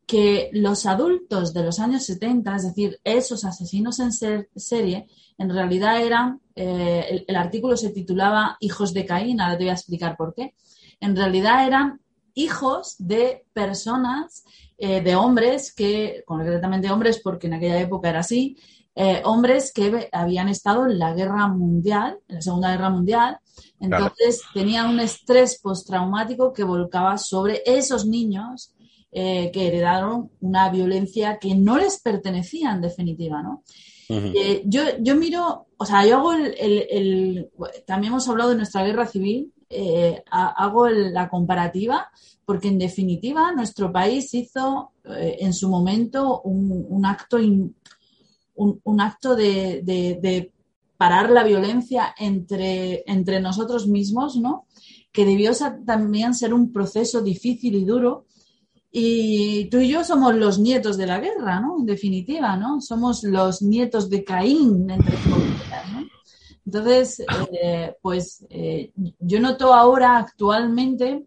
[0.07, 5.05] que los adultos de los años 70, es decir, esos asesinos en serie,
[5.37, 9.73] en realidad eran, eh, el, artículo se titulaba Hijos de Caín, ahora te voy a
[9.73, 10.55] explicar por qué,
[11.01, 11.99] en realidad eran
[12.35, 14.45] hijos de personas,
[14.77, 18.57] eh, de hombres que, concretamente hombres porque en aquella época era así,
[18.95, 23.39] eh, hombres que habían estado en la guerra mundial, en la Segunda Guerra Mundial,
[23.81, 28.73] entonces tenían un estrés postraumático que volcaba sobre esos niños
[29.19, 33.63] eh, que heredaron una violencia que no les pertenecía en definitiva, ¿no?
[34.09, 37.49] Eh, yo, yo miro, o sea, yo hago el,
[37.87, 39.51] también hemos hablado de nuestra guerra civil,
[40.29, 42.11] hago la comparativa
[42.45, 47.37] porque en definitiva nuestro país hizo en su momento un, acto
[48.55, 50.51] un, acto de,
[50.95, 54.67] parar la violencia entre, entre nosotros mismos, ¿no?
[55.11, 55.53] Que debió
[55.87, 58.27] también ser un proceso difícil y duro.
[58.91, 61.77] Y tú y yo somos los nietos de la guerra, ¿no?
[61.79, 62.81] En definitiva, ¿no?
[62.81, 66.07] Somos los nietos de Caín, entre comillas, ¿no?
[66.65, 67.23] Entonces,
[67.61, 71.25] eh, pues eh, yo noto ahora actualmente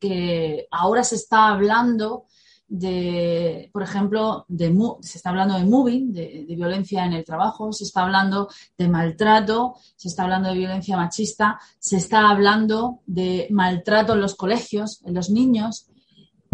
[0.00, 2.26] que ahora se está hablando
[2.68, 7.84] de, por ejemplo, de, se está hablando de moving, de, violencia en el trabajo, se
[7.84, 14.14] está hablando de maltrato, se está hablando de violencia machista, se está hablando de maltrato
[14.14, 15.86] en los colegios, en los niños,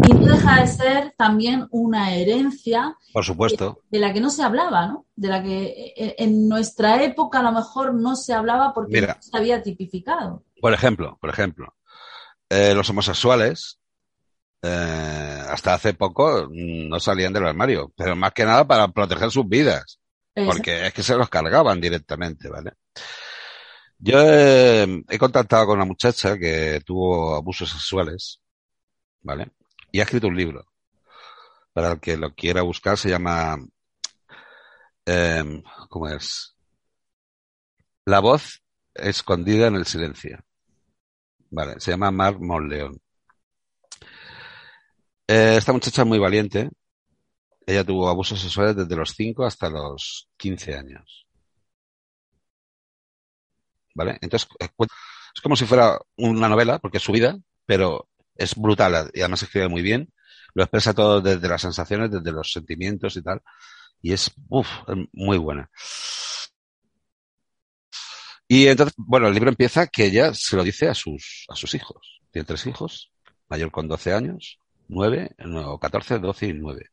[0.07, 2.95] y no deja de ser también una herencia.
[3.11, 3.81] Por supuesto.
[3.89, 5.05] De, la que no se hablaba, ¿no?
[5.15, 9.01] De la que eh, eh, en nuestra época a lo mejor no se hablaba porque
[9.01, 10.43] no se había tipificado.
[10.61, 11.75] Por ejemplo, por ejemplo,
[12.49, 13.79] eh, los homosexuales
[14.61, 19.47] eh, hasta hace poco no salían del armario, pero más que nada para proteger sus
[19.47, 19.99] vidas,
[20.33, 22.73] porque es que se los cargaban directamente, ¿vale?
[23.97, 28.41] Yo he, contactado con una muchacha que tuvo abusos sexuales,
[29.21, 29.51] ¿vale?
[29.91, 30.65] Y ha escrito un libro.
[31.73, 33.57] Para el que lo quiera buscar, se llama,
[35.05, 36.55] eh, ¿cómo es?
[38.05, 38.61] La voz
[38.93, 40.39] escondida en el silencio.
[41.51, 42.99] Vale, se llama Mar Monleón.
[45.27, 46.69] Eh, esta muchacha es muy valiente.
[47.65, 51.27] Ella tuvo abusos sexuales desde los 5 hasta los 15 años.
[53.93, 54.17] ¿Vale?
[54.21, 54.69] Entonces, eh,
[55.35, 58.07] es como si fuera una novela, porque es su vida, pero
[58.39, 60.11] es brutal y además escribe muy bien.
[60.53, 63.41] Lo expresa todo desde las sensaciones, desde los sentimientos y tal.
[64.01, 64.31] Y es,
[65.11, 65.69] muy buena.
[68.47, 71.75] Y entonces, bueno, el libro empieza que ella se lo dice a sus, a sus
[71.75, 72.21] hijos.
[72.31, 73.11] Tiene tres hijos,
[73.47, 76.89] mayor con 12 años, 9, no, 14, 12 y 9.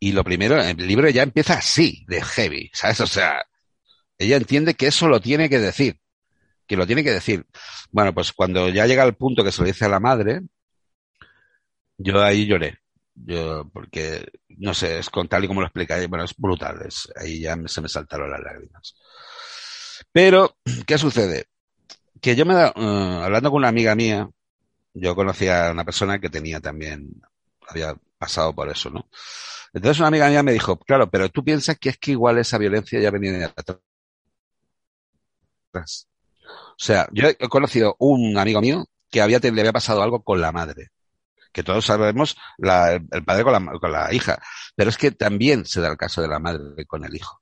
[0.00, 3.00] Y lo primero, el libro ya empieza así, de heavy, ¿sabes?
[3.00, 3.44] O sea,
[4.18, 6.00] ella entiende que eso lo tiene que decir,
[6.66, 7.46] que lo tiene que decir.
[7.90, 10.42] Bueno, pues cuando ya llega al punto que se lo dice a la madre,
[11.98, 12.78] yo ahí lloré.
[13.14, 17.08] Yo, porque, no sé, es con tal y como lo explica, bueno, es brutal, es,
[17.16, 18.94] ahí ya se me saltaron las lágrimas.
[20.12, 21.46] Pero, ¿qué sucede?
[22.20, 24.28] Que yo me, uh, hablando con una amiga mía,
[24.94, 27.22] yo conocía a una persona que tenía también,
[27.68, 29.08] había pasado por eso, ¿no?
[29.72, 32.58] Entonces una amiga mía me dijo, claro, pero tú piensas que es que igual esa
[32.58, 33.78] violencia ya venía de atrás.
[36.78, 40.40] O sea, yo he conocido un amigo mío que había, le había pasado algo con
[40.40, 40.88] la madre.
[41.52, 44.38] Que todos sabemos el padre con la, con la hija.
[44.74, 47.40] Pero es que también se da el caso de la madre con el hijo.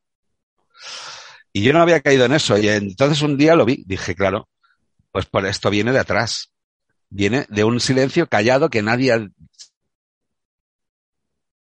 [1.52, 2.56] Y yo no había caído en eso.
[2.58, 4.48] Y entonces un día lo vi, dije, claro,
[5.10, 6.54] pues por esto viene de atrás
[7.14, 9.18] viene de un silencio callado que nadie ha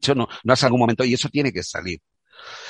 [0.01, 2.01] dicho, no, no hace algún momento, y eso tiene que salir.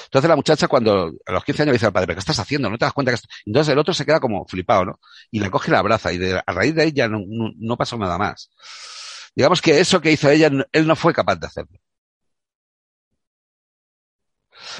[0.04, 2.70] Entonces la muchacha cuando a los 15 años dice al padre, ¿pero qué estás haciendo?
[2.70, 5.00] ¿No te das cuenta que Entonces el otro se queda como flipado, ¿no?
[5.30, 8.18] Y le coge la abraza y de, a raíz de no, no, no pasó nada
[8.18, 8.50] más.
[9.34, 11.78] Digamos que eso que hizo ella, él no fue capaz de hacerlo.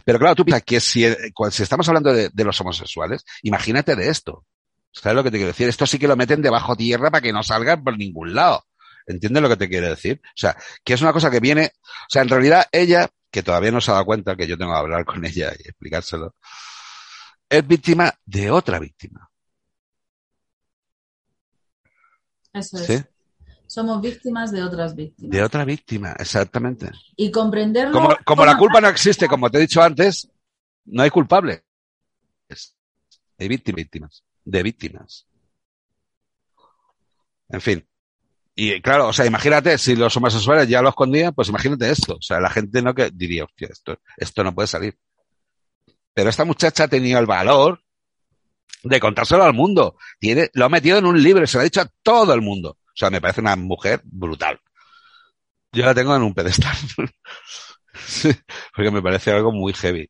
[0.04, 1.04] Pero claro, tú piensas que si,
[1.50, 4.44] si estamos hablando de, de, los homosexuales, imagínate de esto.
[4.92, 5.68] ¿Sabes lo que te quiero decir?
[5.68, 8.64] Esto sí que lo meten debajo tierra para que no salgan por ningún lado.
[9.06, 10.20] ¿Entiendes lo que te quiero decir?
[10.24, 13.70] O sea, que es una cosa que viene, o sea, en realidad ella, que todavía
[13.70, 16.34] no se ha dado cuenta que yo tengo que hablar con ella y explicárselo,
[17.48, 19.30] es víctima de otra víctima.
[22.52, 22.86] Eso es.
[22.86, 23.04] ¿Sí?
[23.68, 25.30] Somos víctimas de otras víctimas.
[25.30, 26.90] De otra víctima, exactamente.
[27.16, 27.92] Y comprenderlo.
[27.92, 30.28] Como, como la culpa no existe, como te he dicho antes,
[30.84, 31.64] no hay culpable.
[33.38, 35.26] Hay víctimas, víctimas, de víctimas.
[37.48, 37.86] En fin.
[38.58, 42.14] Y claro, o sea, imagínate, si los homosexuales ya lo escondían, pues imagínate esto.
[42.14, 44.96] O sea, la gente no que diría, hostia, esto, esto no puede salir.
[46.14, 47.82] Pero esta muchacha ha tenido el valor
[48.82, 49.98] de contárselo al mundo.
[50.18, 52.78] Tiene, lo ha metido en un libro se lo ha dicho a todo el mundo.
[52.80, 54.58] O sea, me parece una mujer brutal.
[55.70, 56.74] Yo la tengo en un pedestal.
[58.74, 60.08] porque me parece algo muy heavy.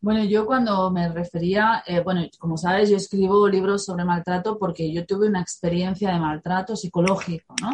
[0.00, 4.92] Bueno, yo cuando me refería, eh, bueno, como sabes, yo escribo libros sobre maltrato porque
[4.92, 7.70] yo tuve una experiencia de maltrato psicológico, ¿no?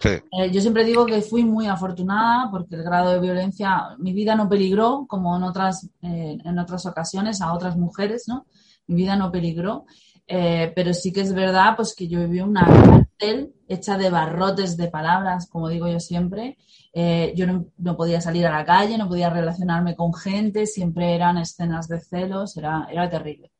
[0.00, 0.10] Sí.
[0.10, 4.36] Eh, yo siempre digo que fui muy afortunada porque el grado de violencia, mi vida
[4.36, 8.46] no peligró como en otras, eh, en otras ocasiones a otras mujeres, ¿no?
[8.86, 9.86] Mi vida no peligró.
[10.28, 14.76] Eh, pero sí que es verdad pues que yo viví una cárcel hecha de barrotes
[14.76, 16.58] de palabras, como digo yo siempre.
[16.92, 21.14] Eh, yo no, no, podía salir a la calle, no podía relacionarme con gente, siempre
[21.14, 23.52] eran escenas de celos, era, era terrible.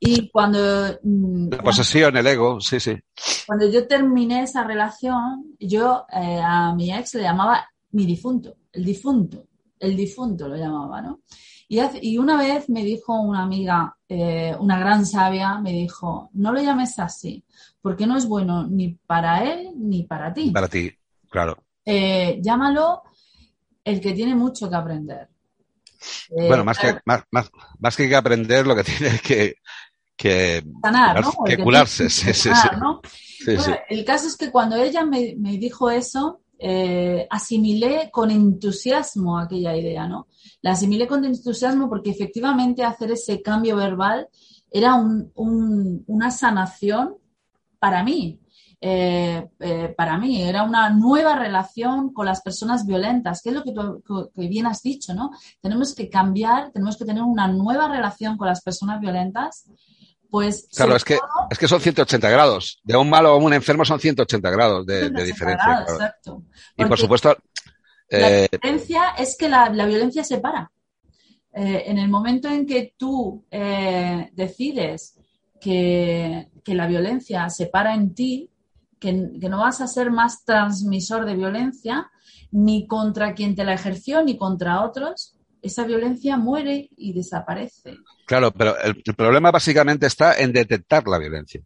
[0.00, 0.58] Y cuando...
[1.02, 2.96] Mm, la posesión, el ego, sí, sí.
[3.46, 8.84] Cuando yo terminé esa relación, yo eh, a mi ex le llamaba mi difunto, el
[8.84, 9.46] difunto,
[9.80, 11.20] el difunto lo llamaba, ¿no?
[11.70, 16.30] Y, hace, y una vez me dijo una amiga, eh, una gran sabia, me dijo,
[16.32, 17.44] no lo llames así,
[17.82, 20.50] porque no es bueno ni para él ni para ti.
[20.50, 20.90] Para ti,
[21.28, 21.58] claro.
[21.84, 23.02] Eh, llámalo
[23.84, 25.28] el que tiene mucho que aprender.
[26.30, 29.54] Eh, bueno, más que, más, más, más que aprender, lo que tiene es que,
[30.16, 31.32] que, sanar, ¿no?
[31.44, 32.08] que, que curarse.
[32.08, 32.80] Sí, sí, sanar, sí.
[32.80, 33.00] ¿no?
[33.04, 33.72] Sí, bueno, sí.
[33.90, 39.76] El caso es que cuando ella me, me dijo eso, eh, asimilé con entusiasmo aquella
[39.76, 40.26] idea, ¿no?
[40.62, 44.28] La asimilé con entusiasmo porque efectivamente hacer ese cambio verbal
[44.70, 47.16] era un, un, una sanación
[47.78, 48.40] para mí.
[48.80, 53.64] Eh, eh, para mí era una nueva relación con las personas violentas, que es lo
[53.64, 55.30] que, tú, que bien has dicho, ¿no?
[55.60, 59.64] Tenemos que cambiar, tenemos que tener una nueva relación con las personas violentas
[60.30, 62.80] pues claro, es que, todo, es que son 180 grados.
[62.84, 65.66] De un malo a un enfermo son 180 grados de, 180 de diferencia.
[65.66, 66.04] Grados, claro.
[66.04, 66.42] Exacto.
[66.76, 67.36] Y por supuesto.
[68.10, 70.70] Eh, la violencia es que la, la violencia separa.
[71.54, 75.18] Eh, en el momento en que tú eh, decides
[75.60, 78.50] que, que, la violencia se para en ti,
[79.00, 82.10] que, que no vas a ser más transmisor de violencia,
[82.50, 87.96] ni contra quien te la ejerció, ni contra otros, esa violencia muere y desaparece.
[88.26, 91.62] Claro, pero el, el, problema básicamente está en detectar la violencia.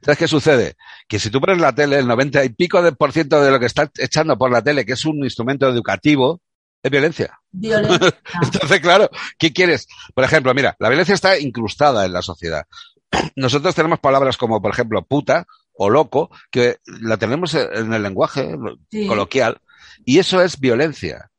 [0.00, 0.76] Entonces, ¿qué sucede?
[1.08, 3.58] Que si tú pones la tele, el 90 y pico de por ciento de lo
[3.58, 6.40] que está echando por la tele, que es un instrumento educativo,
[6.82, 7.38] es violencia.
[7.50, 8.14] Violencia.
[8.42, 9.88] Entonces, claro, ¿qué quieres?
[10.14, 12.66] Por ejemplo, mira, la violencia está incrustada en la sociedad.
[13.36, 18.56] Nosotros tenemos palabras como, por ejemplo, puta o loco, que la tenemos en el lenguaje
[18.90, 19.06] sí.
[19.06, 19.60] coloquial,
[20.04, 21.30] y eso es violencia.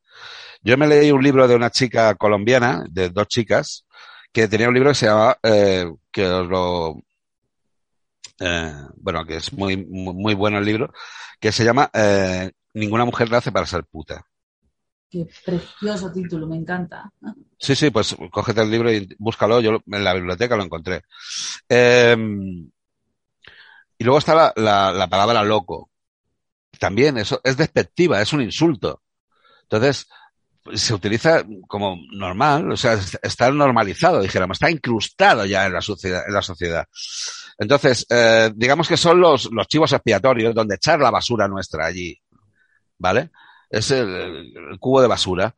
[0.62, 3.86] Yo me leí un libro de una chica colombiana, de dos chicas,
[4.32, 6.97] que tenía un libro que se llama, eh, que os lo,
[8.39, 10.93] eh, bueno, que es muy, muy, muy, bueno el libro,
[11.39, 14.24] que se llama eh, Ninguna mujer nace para ser puta.
[15.10, 17.12] Qué precioso título, me encanta.
[17.57, 21.01] Sí, sí, pues cógete el libro y búscalo, yo en la biblioteca lo encontré.
[21.68, 22.16] Eh,
[23.97, 25.89] y luego está la, la, la palabra loco.
[26.80, 29.01] También, eso es despectiva, es un insulto.
[29.64, 30.07] Entonces,
[30.74, 36.24] se utiliza como normal, o sea, está normalizado, dijéramos, está incrustado ya en la sociedad.
[36.28, 36.88] En la sociedad.
[37.57, 42.17] Entonces, eh, digamos que son los, los chivos expiatorios donde echar la basura nuestra allí,
[42.97, 43.32] ¿vale?
[43.70, 45.53] Es el, el cubo de basura.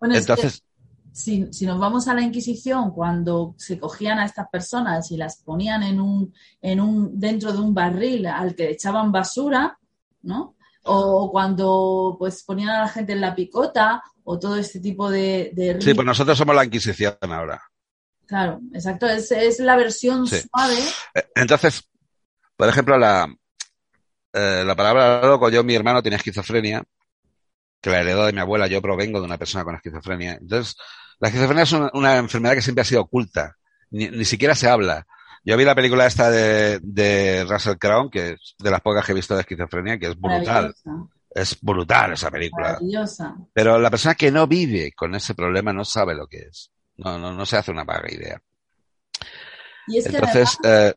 [0.00, 0.66] Bueno, Entonces, es que,
[1.12, 5.42] si, si, nos vamos a la Inquisición, cuando se cogían a estas personas y las
[5.42, 9.78] ponían en un, en un, dentro de un barril al que echaban basura,
[10.22, 10.54] ¿no?
[10.84, 15.50] O cuando pues ponían a la gente en la picota, o todo este tipo de...
[15.54, 17.62] de sí, pues nosotros somos la Inquisición ahora.
[18.26, 20.40] Claro, exacto, es, es la versión Sí.
[20.40, 20.78] suave.
[21.14, 21.88] Eh, Entonces,
[22.56, 23.28] por ejemplo, la,
[24.32, 26.82] eh, la palabra loco, yo, mi hermano tiene esquizofrenia,
[27.80, 30.38] que la heredó de mi abuela, yo provengo de una persona con esquizofrenia.
[30.40, 30.76] Entonces,
[31.18, 33.56] la esquizofrenia es una, enfermedad que siempre ha sido oculta,
[33.90, 35.06] ni, ni, siquiera se habla.
[35.44, 39.12] Yo vi la película esta de, de Russell Crowe, que es de las pocas que
[39.12, 40.74] he visto de esquizofrenia, que es brutal.
[41.34, 42.78] Es brutal esa película.
[43.52, 46.70] Pero la persona que no vive con ese problema no sabe lo que es.
[46.96, 48.40] No, no, no se hace una vaga idea.
[49.88, 50.94] Entonces, eh,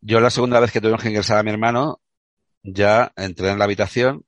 [0.00, 2.00] yo la segunda vez que tuvimos que ingresar a mi hermano,
[2.62, 4.24] ya entré en la habitación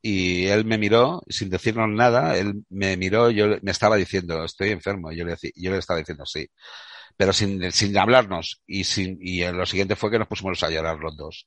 [0.00, 4.70] y él me miró sin decirnos nada, él me miró, yo me estaba diciendo, estoy
[4.70, 6.48] enfermo, y yo le, yo le estaba diciendo sí,
[7.16, 10.98] pero sin, sin hablarnos y sin, y lo siguiente fue que nos pusimos a llorar
[10.98, 11.46] los dos.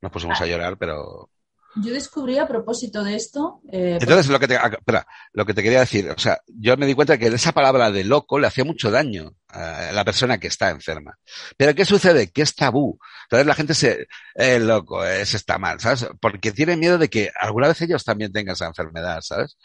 [0.00, 1.30] Nos pusimos a llorar, pero
[1.76, 3.60] yo descubrí a propósito de esto.
[3.70, 6.86] Eh, Entonces, lo que, te, espera, lo que te quería decir, o sea, yo me
[6.86, 10.46] di cuenta que esa palabra de loco le hacía mucho daño a la persona que
[10.46, 11.18] está enferma.
[11.56, 12.30] Pero ¿qué sucede?
[12.30, 12.98] Que es tabú.
[13.24, 16.06] Entonces la gente se, eh, loco, eso está mal, ¿sabes?
[16.20, 19.56] Porque tiene miedo de que alguna vez ellos también tengan esa enfermedad, ¿sabes?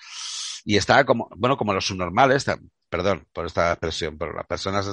[0.65, 2.45] Y está como, bueno, como los subnormales,
[2.89, 4.87] perdón por esta expresión, pero las personas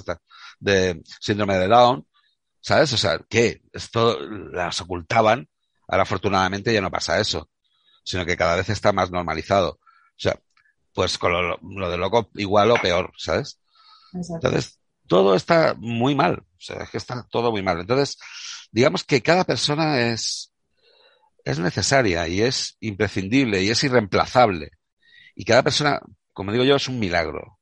[0.60, 2.06] de síndrome de Down,
[2.60, 2.92] ¿sabes?
[2.92, 5.48] O sea, que esto las ocultaban
[5.88, 7.50] Ahora, afortunadamente, ya no pasa eso,
[8.04, 9.78] sino que cada vez está más normalizado.
[9.80, 10.38] O sea,
[10.92, 13.60] pues con lo, de loco igual o peor, ¿sabes?
[14.12, 16.38] Entonces, todo está muy mal.
[16.38, 17.80] O sea, es que está todo muy mal.
[17.80, 18.18] Entonces,
[18.72, 20.52] digamos que cada persona es,
[21.44, 24.70] es necesaria y es imprescindible y es irreemplazable.
[25.34, 26.00] Y cada persona,
[26.32, 27.58] como digo yo, es un milagro.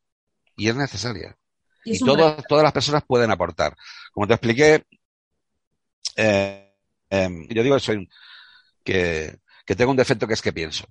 [0.56, 1.36] Y es necesaria.
[1.84, 3.76] Y, todas las personas pueden aportar.
[4.12, 4.86] Como te expliqué,
[6.16, 6.63] eh,
[7.14, 8.08] Em, yo digo soy
[8.84, 10.84] que, que tengo un defecto que es que pienso.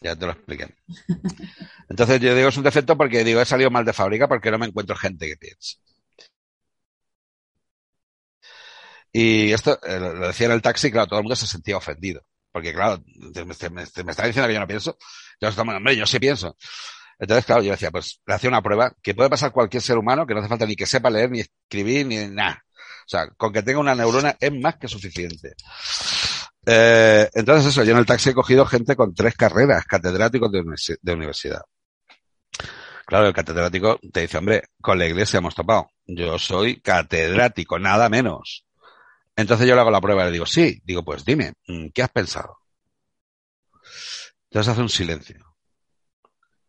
[0.00, 0.74] Ya te lo expliqué.
[1.88, 4.58] Entonces yo digo es un defecto porque digo he salido mal de fábrica porque no
[4.58, 5.76] me encuentro gente que piense.
[9.12, 12.22] Y esto eh, lo decía en el taxi, claro, todo el mundo se sentía ofendido.
[12.50, 13.02] Porque claro,
[13.46, 13.52] me,
[13.82, 14.96] está diciendo que yo no pienso.
[15.40, 16.56] Yo, hombre, yo sí pienso.
[17.18, 20.26] Entonces, claro, yo decía, pues le hacía una prueba que puede pasar cualquier ser humano,
[20.26, 22.64] que no hace falta ni que sepa leer, ni escribir, ni nada.
[23.02, 25.54] O sea, con que tenga una neurona es más que suficiente.
[26.64, 31.12] Eh, entonces eso, yo en el taxi he cogido gente con tres carreras, catedráticos de,
[31.12, 31.62] universidad.
[33.06, 35.90] Claro, el catedrático te dice, hombre, con la iglesia hemos topado.
[36.06, 38.64] Yo soy catedrático, nada menos.
[39.34, 40.80] Entonces yo le hago la prueba y le digo, sí.
[40.84, 42.58] Digo, pues dime, mm, ¿qué has pensado?
[44.44, 45.52] Entonces hace un silencio.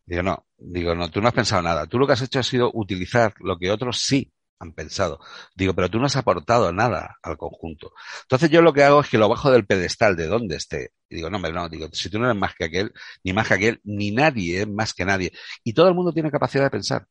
[0.05, 1.85] Digo, no, digo, no, tú no has pensado nada.
[1.87, 5.19] Tú lo que has hecho ha sido utilizar lo que otros sí han pensado.
[5.55, 7.93] Digo, pero tú no has aportado nada al conjunto.
[8.23, 10.91] Entonces yo lo que hago es que lo bajo del pedestal de donde esté.
[11.09, 12.93] Y digo, no, hombre, no, digo, si tú no eres más que aquel,
[13.23, 15.31] ni más que aquel, ni nadie es más que nadie.
[15.63, 17.07] Y todo el mundo tiene capacidad de pensar.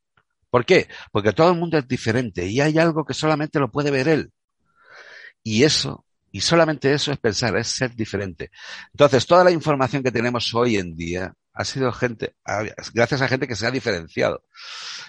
[0.51, 0.88] ¿Por qué?
[1.12, 4.32] Porque todo el mundo es diferente y hay algo que solamente lo puede ver él.
[5.43, 8.51] Y eso, y solamente eso es pensar, es ser diferente.
[8.93, 12.34] Entonces, toda la información que tenemos hoy en día ha sido gente,
[12.95, 14.45] gracias a gente que se ha diferenciado.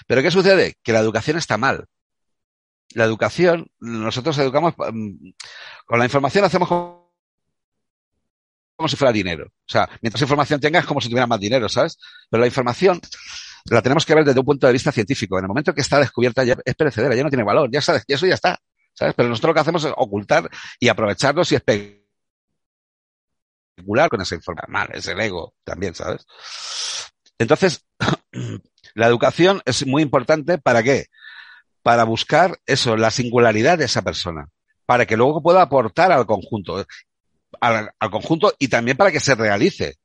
[0.07, 0.75] Pero ¿qué sucede?
[0.83, 1.87] Que la educación está mal
[2.93, 5.29] la educación, nosotros educamos, mm,
[5.85, 7.03] con la información hacemos como,
[8.87, 9.45] si fuera dinero.
[9.47, 11.97] O sea, mientras información tengas, como si tuvieras más dinero, ¿sabes?
[12.29, 12.99] Pero la información
[13.65, 15.37] la tenemos que ver desde un punto de vista científico.
[15.37, 18.03] En el momento que está descubierta ya es perecedera, ya no tiene valor, ya sabes,
[18.07, 18.59] eso ya está,
[18.93, 19.13] ¿sabes?
[19.15, 22.03] Pero nosotros lo que hacemos es ocultar y aprovecharlos y especular
[24.09, 24.71] con esa información.
[24.71, 26.25] Mal, es el ego también, ¿sabes?
[27.37, 27.85] Entonces,
[28.95, 31.07] la educación es muy importante para qué?
[31.83, 34.47] Para buscar eso, la singularidad de esa persona,
[34.85, 36.85] para que luego pueda aportar al conjunto,
[37.59, 39.97] al, conjunto y también para que se realice,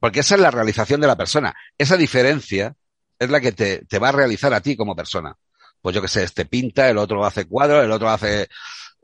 [0.00, 1.54] porque esa es la realización de la persona.
[1.76, 2.74] Esa diferencia
[3.18, 5.36] es la que te, te va a realizar a ti como persona.
[5.82, 8.48] Pues yo que sé, este pinta, el otro hace cuadros, el otro hace,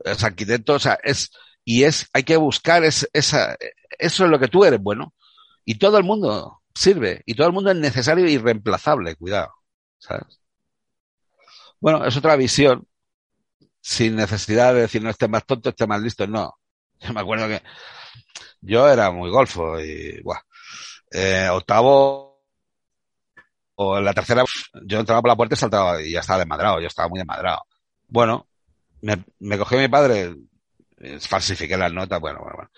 [0.03, 1.31] es arquitecto, o sea, es,
[1.63, 5.13] y es, hay que buscar esa, eso es lo que tú eres bueno.
[5.63, 9.53] Y todo el mundo sirve, y todo el mundo es necesario y reemplazable, cuidado,
[9.99, 10.39] ¿sabes?
[11.85, 12.87] Bueno, es otra visión,
[13.79, 16.55] sin necesidad de decir no esté más tonto, esté más listo, no.
[16.99, 17.61] Yo me acuerdo que
[18.59, 20.41] yo era muy golfo y, guau,
[21.11, 22.41] eh, octavo
[23.75, 24.43] o en la tercera,
[24.83, 27.61] yo entraba por la puerta y saltaba y ya estaba desmadrado, yo estaba muy desmadrado.
[28.07, 28.47] Bueno,
[29.01, 30.33] me, me cogió mi padre,
[30.97, 32.71] eh, falsifiqué las notas, bueno, bueno, bueno.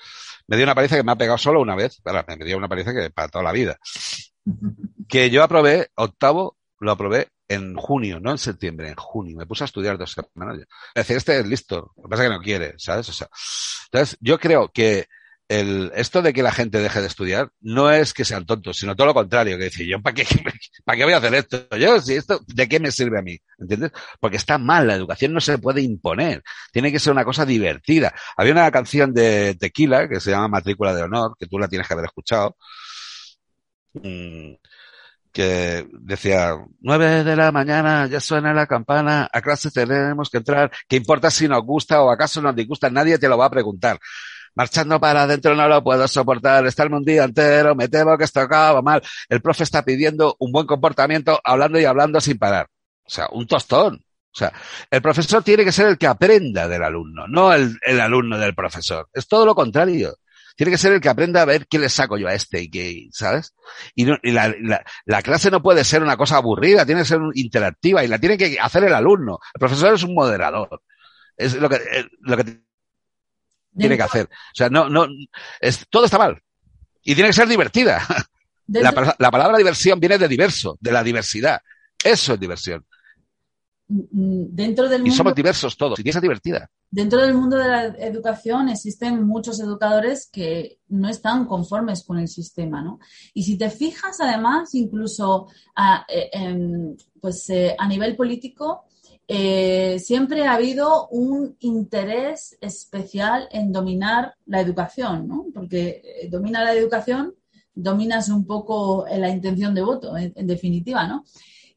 [0.48, 2.94] Me dio una paliza que me ha pegado solo una vez, me dio una paliza
[2.94, 3.78] que para toda la vida.
[5.08, 9.38] Que yo aprobé, octavo, lo aprobé en junio, no en septiembre, en junio.
[9.38, 10.60] Me puse a estudiar dos semanas.
[10.94, 11.94] Es este es listo.
[11.98, 13.10] Lo que pasa es que no quiere, ¿sabes?
[13.10, 13.30] O sea,
[13.86, 15.08] entonces yo creo que
[15.50, 18.96] el, esto de que la gente deje de estudiar no es que sean tontos, sino
[18.96, 20.26] todo lo contrario, que decir, yo, ¿para qué,
[20.86, 21.68] ¿para qué voy a hacer esto?
[21.78, 23.38] Yo, si esto, ¿de qué me sirve a mí?
[23.58, 23.92] ¿Entiendes?
[24.20, 28.14] Porque está mal, la educación no se puede imponer, tiene que ser una cosa divertida.
[28.36, 31.88] Había una canción de Tequila que se llama Matrícula de Honor, que tú la tienes
[31.88, 32.58] que haber escuchado,
[33.94, 34.54] mm,
[35.38, 40.72] que decía, nueve de la mañana, ya suena la campana, a clase tenemos que entrar,
[40.88, 42.90] ¿qué importa si nos gusta o acaso nos disgusta?
[42.90, 44.00] Nadie te lo va a preguntar
[44.56, 48.40] marchando para adentro no lo puedo soportar, estarme un día entero, me temo que esto
[48.40, 49.04] acaba mal.
[49.30, 52.68] El profe está pidiendo un buen comportamiento, hablando y hablando sin parar.
[53.04, 53.98] O sea, un tostón.
[53.98, 54.52] O sea,
[54.90, 58.56] el profesor tiene que ser el que aprenda del alumno, no el, el alumno del
[58.56, 59.08] profesor.
[59.14, 60.16] Es todo lo contrario.
[60.58, 62.70] Tiene que ser el que aprenda a ver qué le saco yo a este y
[62.70, 63.54] qué, ¿sabes?
[63.94, 67.08] Y, no, y la, la, la, clase no puede ser una cosa aburrida, tiene que
[67.08, 69.38] ser interactiva y la tiene que hacer el alumno.
[69.54, 70.82] El profesor es un moderador.
[71.38, 72.60] Es lo que, eh, lo que
[73.78, 74.26] tiene que hacer.
[74.26, 75.08] O sea, no, no,
[75.60, 76.42] es, todo está mal.
[77.04, 78.02] Y tiene que ser divertida.
[78.70, 81.62] La, la, palabra diversión viene de diverso, de la diversidad.
[82.04, 82.86] Eso es diversión.
[83.90, 86.70] Dentro del mundo, y somos diversos todos, y ser divertida.
[86.92, 92.28] Dentro del mundo de la educación existen muchos educadores que no están conformes con el
[92.28, 93.00] sistema, ¿no?
[93.34, 98.84] Y si te fijas, además, incluso a, eh, en, pues, eh, a nivel político,
[99.26, 105.46] eh, siempre ha habido un interés especial en dominar la educación, ¿no?
[105.54, 107.36] Porque domina la educación,
[107.74, 111.24] dominas un poco la intención de voto, en, en definitiva, ¿no?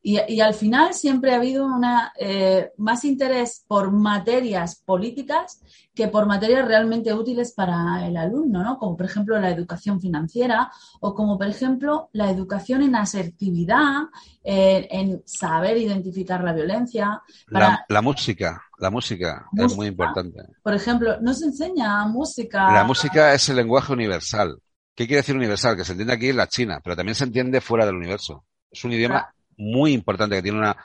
[0.02, 5.60] Y, y, al final siempre ha habido una, eh, más interés por materias políticas
[5.94, 8.78] que por materias realmente útiles para el alumno, ¿no?
[8.78, 14.04] Como por ejemplo la educación financiera o como por ejemplo la educación en asertividad,
[14.42, 17.20] eh, en saber identificar la violencia.
[17.52, 17.68] Para...
[17.68, 20.40] La, la, música, la música, música, es muy importante.
[20.62, 22.72] Por ejemplo, no se enseña música.
[22.72, 24.58] La música es el lenguaje universal.
[24.94, 25.76] ¿Qué quiere decir universal?
[25.76, 28.44] Que se entiende aquí en la China, pero también se entiende fuera del universo.
[28.70, 29.30] Es un idioma
[29.60, 30.76] muy importante que tiene una,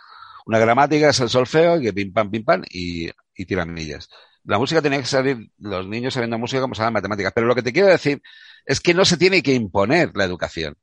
[0.45, 4.09] una gramática, es el solfeo, que pim pam, pim pam, y, y tiranillas.
[4.43, 7.33] La música tenía que salir, los niños sabiendo música como saben matemáticas.
[7.33, 8.21] Pero lo que te quiero decir
[8.65, 10.75] es que no se tiene que imponer la educación.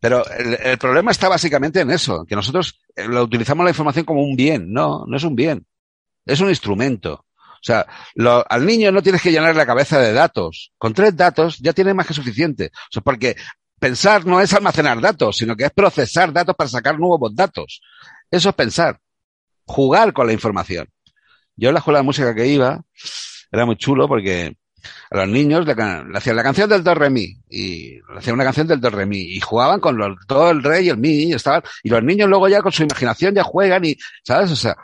[0.00, 4.36] Pero el, problema está básicamente en eso, que nosotros lo utilizamos la información como un
[4.36, 4.72] bien.
[4.72, 5.66] No, no es un bien.
[6.24, 7.26] Es un instrumento.
[7.34, 7.86] O sea,
[8.48, 10.72] al niño no tienes que llenar la cabeza de datos.
[10.78, 12.70] Con tres datos ya tiene más que suficiente.
[12.72, 13.36] O sea, porque
[13.78, 17.80] pensar no es almacenar datos, sino que es procesar datos para sacar nuevos datos.
[18.30, 18.98] Eso es pensar.
[19.64, 20.88] Jugar con la información.
[21.56, 22.80] Yo en la escuela de música que iba,
[23.50, 24.56] era muy chulo porque
[25.10, 28.34] a los niños le, le hacían la canción del do re mi y le hacían
[28.34, 30.98] una canción del do re mi y jugaban con los, todo el re y el
[30.98, 34.50] mi y estaban y los niños luego ya con su imaginación ya juegan y sabes
[34.52, 34.76] o sea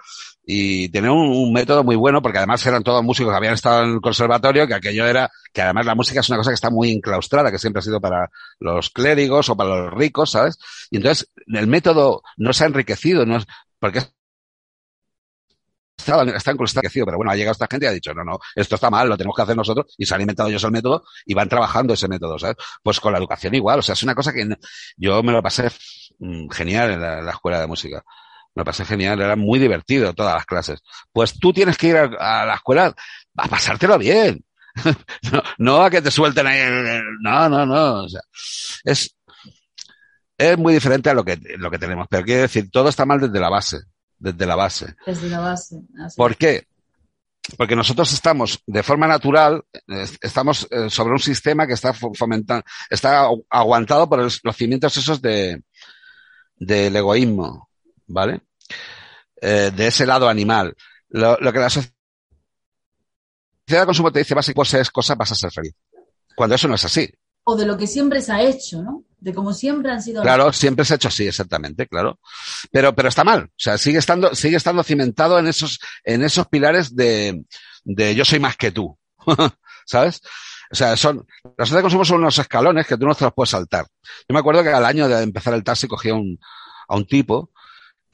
[0.47, 3.95] y tener un, método muy bueno, porque además eran todos músicos que habían estado en
[3.95, 6.91] el conservatorio, que aquello era, que además la música es una cosa que está muy
[6.93, 10.59] enclaustrada, que siempre ha sido para los clérigos o para los ricos, ¿sabes?
[10.91, 13.47] Y entonces el método no se ha enriquecido, no es,
[13.79, 14.03] porque
[15.97, 18.75] está, está enriquecido, pero bueno, ha llegado esta gente y ha dicho, no, no, esto
[18.75, 21.33] está mal, lo tenemos que hacer nosotros, y se han inventado ellos el método y
[21.33, 22.57] van trabajando ese método, ¿sabes?
[22.83, 24.47] Pues con la educación igual, o sea, es una cosa que
[24.99, 25.71] yo me lo pasé
[26.19, 28.05] mm, genial en la escuela de música
[28.55, 30.81] me pasé genial, era muy divertido todas las clases.
[31.13, 32.95] Pues tú tienes que ir a, a la escuela
[33.37, 34.45] a pasártelo bien.
[35.33, 36.61] no, no, a que te suelten ahí.
[37.21, 38.05] No, no, no.
[38.05, 38.23] O sea,
[38.85, 39.17] es,
[40.39, 42.07] es muy diferente a lo que, lo que tenemos.
[42.09, 43.79] Pero quiero decir, todo está mal desde la base.
[44.19, 44.95] Desde la base.
[45.07, 45.81] Desde la base.
[46.05, 46.17] Así.
[46.17, 46.67] ¿Por qué?
[47.59, 49.63] Porque nosotros estamos, de forma natural,
[50.23, 55.63] estamos sobre un sistema que está fomentando, está aguantado por los cimientos esos de,
[56.57, 57.69] del egoísmo,
[58.07, 58.43] ¿vale?
[59.41, 60.75] Eh, de ese lado animal.
[61.09, 61.93] Lo, lo, que la sociedad
[63.67, 65.75] de consumo te dice, vas y posees cosas, vas a ser feliz.
[66.35, 67.09] Cuando eso no es así.
[67.45, 69.05] O de lo que siempre se ha hecho, ¿no?
[69.19, 70.23] De cómo siempre han sido.
[70.23, 72.19] Claro, siempre se ha hecho así, exactamente, claro.
[72.73, 73.45] Pero, pero está mal.
[73.45, 77.45] O sea, sigue estando, sigue estando cimentado en esos, en esos pilares de,
[77.85, 78.99] de yo soy más que tú.
[79.87, 80.23] ¿Sabes?
[80.71, 81.27] O sea, son,
[81.57, 83.87] la sociedad de consumo son unos escalones que tú no te los puedes saltar.
[84.03, 86.39] Yo me acuerdo que al año de empezar el taxi cogía un,
[86.89, 87.53] a un tipo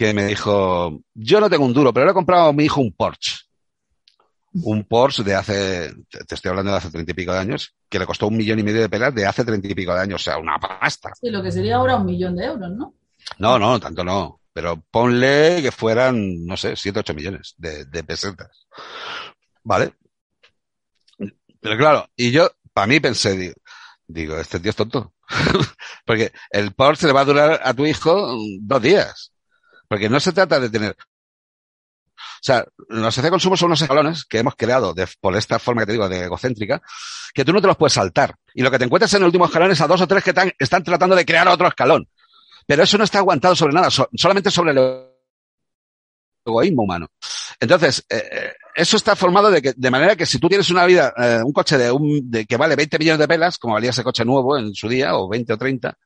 [0.00, 2.80] que me dijo, yo no tengo un duro, pero le he comprado a mi hijo
[2.80, 3.36] un Porsche.
[4.54, 5.92] Un Porsche de hace,
[6.26, 8.58] te estoy hablando de hace treinta y pico de años, que le costó un millón
[8.58, 11.10] y medio de pelas de hace treinta y pico de años, o sea, una pasta.
[11.20, 12.94] Sí, lo que sería ahora un millón de euros, ¿no?
[13.38, 14.40] No, no, tanto no.
[14.54, 18.66] Pero ponle que fueran, no sé, siete, ocho millones de, de pesetas.
[19.64, 19.92] ¿Vale?
[21.60, 23.54] Pero claro, y yo, para mí pensé, digo,
[24.06, 25.12] digo, este tío es tonto.
[26.06, 29.30] Porque el Porsche le va a durar a tu hijo dos días.
[29.90, 30.96] Porque no se trata de tener.
[32.40, 35.82] sea, la sociedad de consumo son unos escalones que hemos creado de, por esta forma
[35.82, 36.80] que te digo, de egocéntrica,
[37.34, 38.36] que tú no te los puedes saltar.
[38.54, 40.32] Y lo que te encuentras en el último escalón es a dos o tres que
[40.60, 42.08] están, tratando de crear otro escalón.
[42.68, 45.08] Pero eso no está aguantado sobre nada, solamente sobre el
[46.46, 47.08] egoísmo humano.
[47.58, 50.86] Entonces, eh, eh, eso está formado de, que, de manera que si tú tienes una
[50.86, 54.24] vida, eh, un coche de que vale 20 millones de pelas, como valía ese coche
[54.24, 55.98] nuevo en su día, o 20 o 30,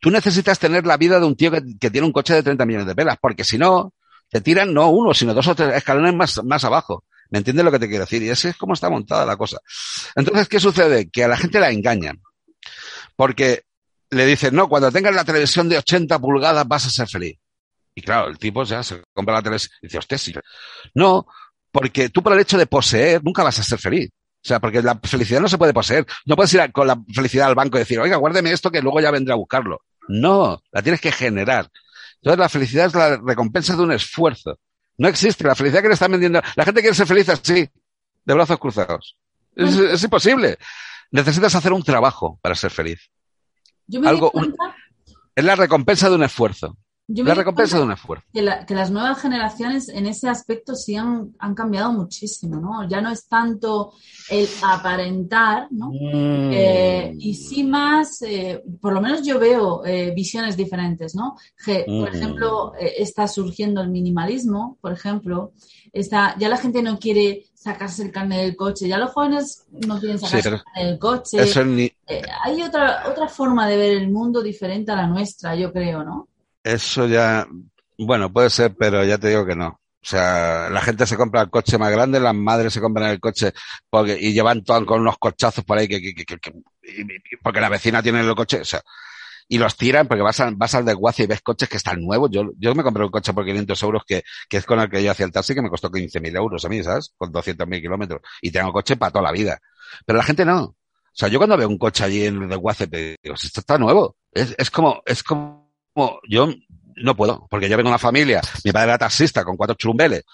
[0.00, 2.86] tú necesitas tener la vida de un tío que, tiene un coche de 30 millones
[2.86, 3.92] de pelas, porque si no,
[4.30, 7.04] te tiran no uno, sino dos o tres escalones más, más abajo.
[7.30, 8.22] ¿Me entiendes lo que te quiero decir?
[8.22, 9.58] Y ese es cómo está montada la cosa.
[10.14, 11.10] Entonces, ¿qué sucede?
[11.10, 12.22] Que a la gente la engañan.
[13.16, 13.64] Porque
[14.10, 17.38] le dicen, no, cuando tengas la televisión de 80 pulgadas vas a ser feliz.
[17.94, 20.40] Y claro, el tipo ya se compra la televisión y dice, hostia.
[20.94, 21.26] No,
[21.70, 24.10] porque tú por el hecho de poseer nunca vas a ser feliz.
[24.42, 26.06] O sea, porque la felicidad no se puede poseer.
[26.24, 29.00] No puedes ir con la felicidad al banco y decir, oiga, guárdeme esto que luego
[29.00, 29.82] ya vendré a buscarlo.
[30.08, 31.70] No, la tienes que generar.
[32.16, 34.58] Entonces la felicidad es la recompensa de un esfuerzo.
[34.96, 36.40] No existe la felicidad que le están vendiendo.
[36.56, 37.68] La gente quiere ser feliz así,
[38.24, 39.16] de brazos cruzados.
[39.54, 40.58] Es, es imposible.
[41.10, 43.10] Necesitas hacer un trabajo para ser feliz.
[43.86, 44.56] Yo me Algo, Algo,
[45.34, 46.76] es la recompensa de un esfuerzo.
[47.10, 48.26] Yo la recompensa de un esfuerzo.
[48.34, 52.86] Que, la, que, las nuevas generaciones en ese aspecto sí han, han, cambiado muchísimo, ¿no?
[52.86, 53.94] Ya no es tanto
[54.28, 55.88] el aparentar, ¿no?
[55.88, 56.52] Mm.
[56.52, 61.36] Eh, y sí más, eh, por lo menos yo veo eh, visiones diferentes, ¿no?
[61.64, 62.14] Que, por mm.
[62.14, 65.52] ejemplo, eh, está surgiendo el minimalismo, por ejemplo,
[65.90, 69.98] está, ya la gente no quiere sacarse el carnet del coche, ya los jóvenes no
[69.98, 71.64] quieren sacarse sí, el carnet del coche.
[71.64, 71.90] Ni...
[72.44, 76.27] hay otra, otra forma de ver el mundo diferente a la nuestra, yo creo, ¿no?
[76.68, 77.46] Eso ya,
[77.96, 79.68] bueno, puede ser, pero ya te digo que no.
[79.68, 83.20] O sea, la gente se compra el coche más grande, las madres se compran el
[83.20, 83.52] coche
[83.88, 86.52] porque, y llevan todo con unos cochazos por ahí que, que, que, que
[87.42, 88.82] porque la vecina tiene el coche, o sea,
[89.48, 92.28] y los tiran porque vas, a, vas al desguace y ves coches que están nuevos.
[92.30, 95.02] Yo, yo me compré un coche por 500 euros que, que es con el que
[95.02, 97.14] yo hacía el taxi que me costó 15.000 euros a mí, ¿sabes?
[97.16, 98.20] Con 200.000 kilómetros.
[98.42, 99.58] Y tengo coche para toda la vida.
[100.04, 100.64] Pero la gente no.
[100.64, 100.76] O
[101.14, 104.16] sea, yo cuando veo un coche allí en el desguace, digo, esto está nuevo.
[104.32, 105.67] Es, es como, es como
[106.28, 106.48] yo
[106.96, 110.24] no puedo, porque yo vengo de una familia, mi padre era taxista con cuatro churumbeles.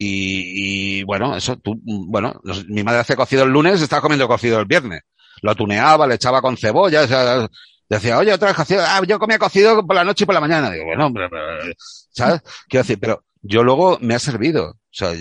[0.00, 4.60] Y, y, bueno, eso, tú, bueno, mi madre hacía cocido el lunes, estaba comiendo cocido
[4.60, 5.02] el viernes.
[5.42, 7.48] Lo tuneaba, le echaba con cebolla, o sea,
[7.88, 10.40] decía, oye, otra vez cocido, ah, yo comía cocido por la noche y por la
[10.40, 10.70] mañana.
[10.70, 11.28] Digo, bueno, hombre,
[12.10, 12.42] ¿sabes?
[12.68, 15.12] Quiero decir, pero yo luego me ha servido, o sea,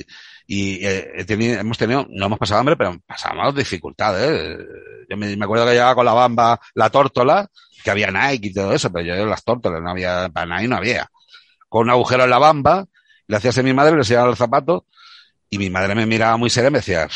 [0.48, 4.58] y eh, hemos tenido, no hemos pasado hambre, pero pasábamos dificultades.
[5.10, 7.48] Yo me, acuerdo que llegaba con la bamba, la tórtola,
[7.84, 10.78] que había Nike y todo eso, pero yo las tórtolas no había, para Nike no
[10.78, 11.10] había.
[11.68, 12.86] Con un agujero en la bamba,
[13.28, 14.86] le hacía a mi madre, le enseñaba el zapato,
[15.50, 17.10] y mi madre me miraba muy seria y me decía,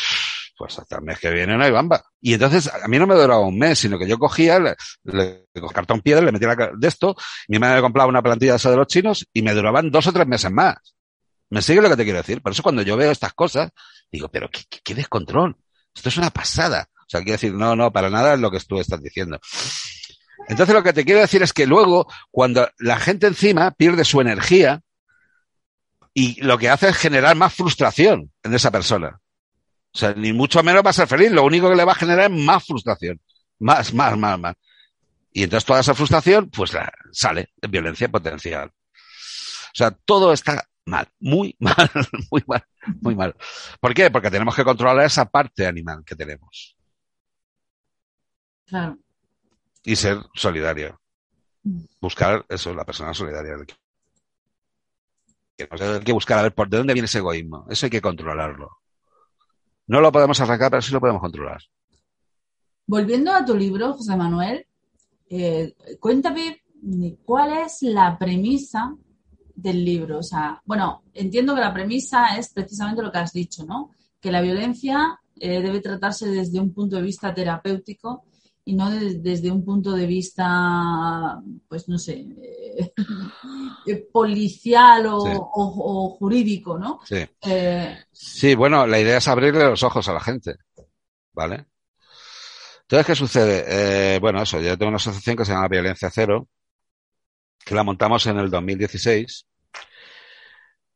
[0.56, 2.04] pues hasta el mes que viene no hay bamba.
[2.20, 5.46] Y entonces a mí no me duraba un mes, sino que yo cogía, le, le,
[5.72, 7.16] cartón piedra, le metía de esto,
[7.48, 10.06] mi madre me compraba una plantilla de esa de los chinos y me duraban dos
[10.06, 10.76] o tres meses más.
[11.52, 12.40] ¿Me sigue lo que te quiero decir?
[12.40, 13.72] Por eso cuando yo veo estas cosas,
[14.10, 15.54] digo, pero qué, descontrol.
[15.94, 16.88] Esto es una pasada.
[16.98, 19.38] O sea, quiero decir, no, no, para nada es lo que tú estás diciendo.
[20.48, 24.22] Entonces lo que te quiero decir es que luego, cuando la gente encima pierde su
[24.22, 24.80] energía,
[26.14, 29.20] y lo que hace es generar más frustración en esa persona.
[29.92, 31.96] O sea, ni mucho menos va a ser feliz, lo único que le va a
[31.96, 33.20] generar es más frustración.
[33.58, 34.54] Más, más, más, más.
[35.34, 38.68] Y entonces toda esa frustración, pues la, sale en violencia potencial.
[38.70, 41.90] O sea, todo está mal, muy mal,
[42.30, 42.64] muy mal,
[43.00, 43.36] muy mal.
[43.80, 44.10] ¿Por qué?
[44.10, 46.76] Porque tenemos que controlar esa parte animal que tenemos.
[48.66, 48.98] Claro.
[49.84, 51.00] Y ser solidario.
[52.00, 53.56] Buscar eso, la persona solidaria.
[55.58, 57.66] Hay que buscar a ver por de dónde viene ese egoísmo.
[57.68, 58.78] Eso hay que controlarlo.
[59.86, 61.60] No lo podemos arrancar, pero sí lo podemos controlar.
[62.86, 64.66] Volviendo a tu libro, José Manuel,
[65.28, 66.62] eh, cuéntame
[67.24, 68.96] cuál es la premisa
[69.54, 70.18] del libro.
[70.18, 73.90] O sea, bueno, entiendo que la premisa es precisamente lo que has dicho, ¿no?
[74.20, 78.24] Que la violencia eh, debe tratarse desde un punto de vista terapéutico
[78.64, 82.24] y no de, desde un punto de vista, pues no sé,
[83.86, 85.32] eh, policial o, Sí.
[85.34, 87.00] o- o jurídico, ¿no?
[87.04, 87.24] Sí.
[87.42, 90.56] Eh, Sí, bueno, la idea es abrirle los ojos a la gente,
[91.32, 91.66] ¿vale?
[92.82, 93.64] Entonces, ¿qué sucede?
[94.16, 96.48] Eh, bueno, eso, yo tengo una asociación que se llama Violencia Cero,
[97.64, 99.46] que la montamos en el 2016,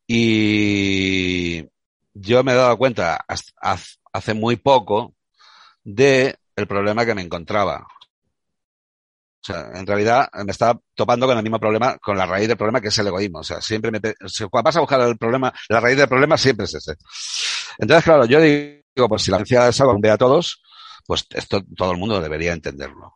[0.07, 1.65] y
[2.15, 3.25] yo me he dado cuenta
[4.13, 5.15] hace muy poco
[5.83, 7.87] de el problema que me encontraba.
[9.43, 12.57] O sea, en realidad me estaba topando con el mismo problema, con la raíz del
[12.57, 13.41] problema que es el egoísmo.
[13.41, 16.65] O sea, siempre me, cuando vas a buscar el problema, la raíz del problema siempre
[16.65, 16.97] es ese.
[17.79, 20.63] Entonces, claro, yo digo, pues si la violencia es algo que a todos,
[21.07, 23.15] pues esto todo el mundo debería entenderlo.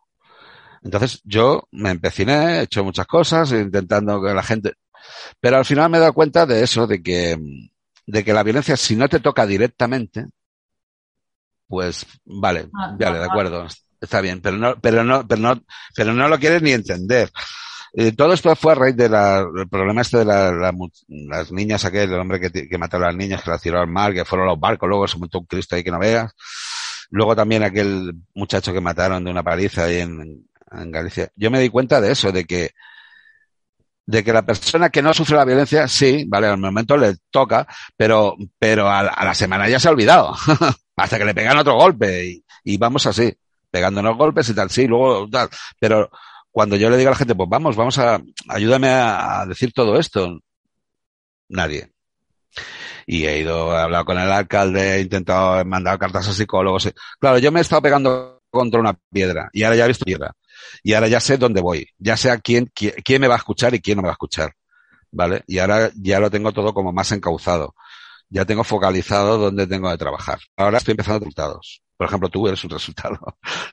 [0.83, 4.73] Entonces yo me empeciné, he hecho muchas cosas, intentando que la gente,
[5.39, 7.37] pero al final me he dado cuenta de eso, de que,
[8.05, 10.25] de que la violencia, si no te toca directamente,
[11.67, 13.67] pues vale, Ah, vale, de acuerdo,
[13.99, 15.61] está bien, pero no, pero no, pero no,
[15.95, 17.29] pero no lo quieres ni entender.
[17.93, 19.11] Eh, todo esto fue a raíz del
[19.69, 20.73] problema este de la, la,
[21.07, 23.87] las niñas, aquel, el hombre que, que mató a las niñas, que las tiró al
[23.87, 26.31] mar, que fueron los barcos, luego se montó un Cristo ahí que no veas.
[27.09, 31.31] Luego también aquel muchacho que mataron de una paliza ahí en, en Galicia.
[31.35, 32.71] Yo me di cuenta de eso, de que
[34.05, 37.65] de que la persona que no sufre la violencia, sí, vale, al momento le toca,
[37.95, 40.35] pero, pero a, la semana ya se ha olvidado.
[40.97, 43.33] Hasta que le pegan otro golpe y, y, vamos así,
[43.69, 45.49] pegándonos golpes y tal, sí, luego tal.
[45.79, 46.09] Pero
[46.51, 48.19] cuando yo le digo a la gente, pues vamos, vamos a,
[48.49, 50.39] ayúdame a, a decir todo esto,
[51.47, 51.91] nadie.
[53.05, 56.91] Y he ido, he hablado con el alcalde, he intentado, he mandado cartas a psicólogos.
[57.19, 60.33] Claro, yo me he estado pegando contra una piedra y ahora ya he visto piedra.
[60.83, 63.37] Y ahora ya sé dónde voy, ya sé a quién, quién, quién me va a
[63.37, 64.53] escuchar y quién no me va a escuchar.
[65.11, 65.43] ¿Vale?
[65.47, 67.75] Y ahora ya lo tengo todo como más encauzado.
[68.29, 70.39] Ya tengo focalizado dónde tengo de trabajar.
[70.55, 71.81] Ahora estoy empezando resultados.
[71.97, 73.19] Por ejemplo, tú eres un resultado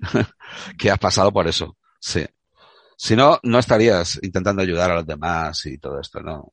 [0.78, 1.76] que has pasado por eso.
[2.00, 2.26] Sí.
[2.96, 6.52] Si no, no estarías intentando ayudar a los demás y todo esto, ¿no?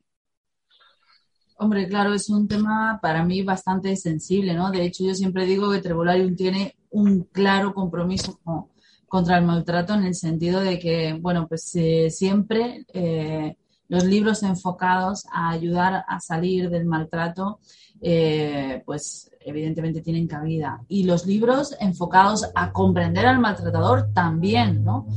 [1.58, 4.70] Hombre, claro, es un tema para mí bastante sensible, ¿no?
[4.72, 8.68] De hecho, yo siempre digo que Trebolarium tiene un claro compromiso con,
[9.16, 13.56] contra el maltrato en el sentido de que, bueno, pues eh, siempre eh,
[13.88, 17.62] los libros enfocados a ayudar a salir del maltrato,
[18.02, 20.82] eh, pues evidentemente tienen cabida.
[20.90, 25.08] Y los libros enfocados a comprender al maltratador también, ¿no?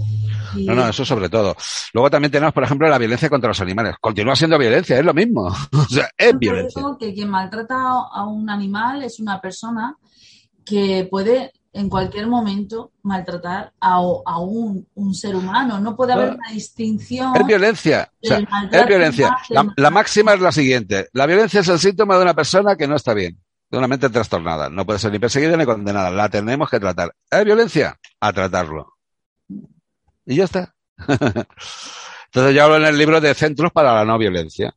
[0.55, 0.67] Y...
[0.67, 1.57] No, no, eso sobre todo.
[1.93, 3.97] Luego también tenemos, por ejemplo, la violencia contra los animales.
[4.01, 5.49] Continúa siendo violencia, es lo mismo.
[5.73, 6.83] o sea, es Yo violencia.
[7.01, 7.75] que quien maltrata
[8.13, 9.97] a un animal es una persona
[10.65, 15.79] que puede en cualquier momento maltratar a, a un, un, ser humano.
[15.81, 17.37] No puede haber una distinción.
[17.37, 18.11] Es violencia.
[18.23, 18.39] O sea,
[18.73, 19.37] es violencia.
[19.51, 21.09] La, la, máxima es la siguiente.
[21.13, 23.39] La violencia es el síntoma de una persona que no está bien,
[23.71, 24.69] de una mente trastornada.
[24.69, 26.11] No puede ser ni perseguida ni condenada.
[26.11, 27.15] La tenemos que tratar.
[27.31, 27.99] ¿Es violencia?
[28.21, 28.95] A tratarlo.
[30.27, 30.75] Y ya está.
[31.07, 34.75] Entonces yo hablo en el libro de Centros para la No Violencia.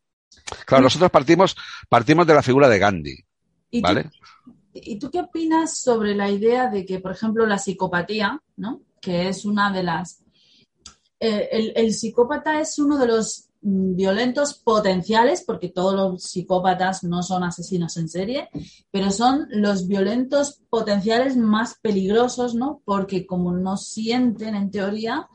[0.65, 1.55] Claro, nosotros partimos,
[1.89, 3.17] partimos de la figura de Gandhi.
[3.81, 4.09] ¿Vale?
[4.09, 4.60] ¿Y
[4.99, 8.81] tú qué opinas sobre la idea de que, por ejemplo, la psicopatía, ¿no?
[9.01, 10.23] que es una de las...
[11.19, 17.43] Eh, el, psicópata es uno de los violentos potenciales, porque todos los psicópatas no son
[17.43, 18.49] asesinos en serie,
[18.89, 22.81] pero son los violentos potenciales más peligrosos, ¿no?
[22.85, 25.27] Porque como no sienten, en teoría,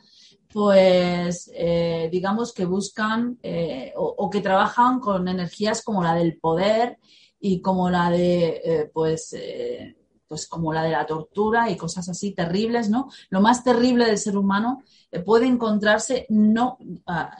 [0.52, 6.98] pues eh, digamos que buscan eh, o, que trabajan con energías como la del poder
[7.40, 9.96] y como la de, eh, pues, eh,
[10.28, 13.08] pues como la de la tortura y cosas así terribles, ¿no?
[13.30, 14.82] Lo más terrible del ser humano
[15.12, 16.78] eh, puede encontrarse, no,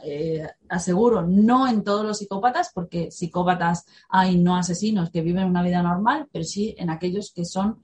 [0.05, 5.63] eh, aseguro, no en todos los psicópatas, porque psicópatas hay no asesinos que viven una
[5.63, 7.79] vida normal, pero sí en aquellos que son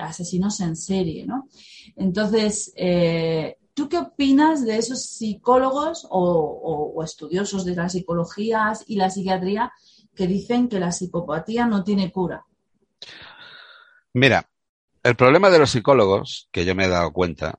[0.00, 1.48] asesinos en serie, ¿no?
[1.96, 2.72] Entonces,
[3.74, 9.10] ¿Tú qué opinas de esos psicólogos o, o, o, estudiosos de las psicologías y la
[9.10, 9.72] psiquiatría
[10.14, 12.44] que dicen que la psicopatía no tiene cura?
[14.12, 14.48] Mira,
[15.02, 17.58] el problema de los psicólogos, que yo me he dado cuenta,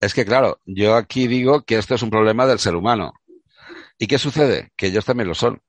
[0.00, 3.12] es que, claro, yo aquí digo que esto es un problema del ser humano.
[3.98, 4.72] ¿Y qué sucede?
[4.76, 5.62] Que ellos también lo son.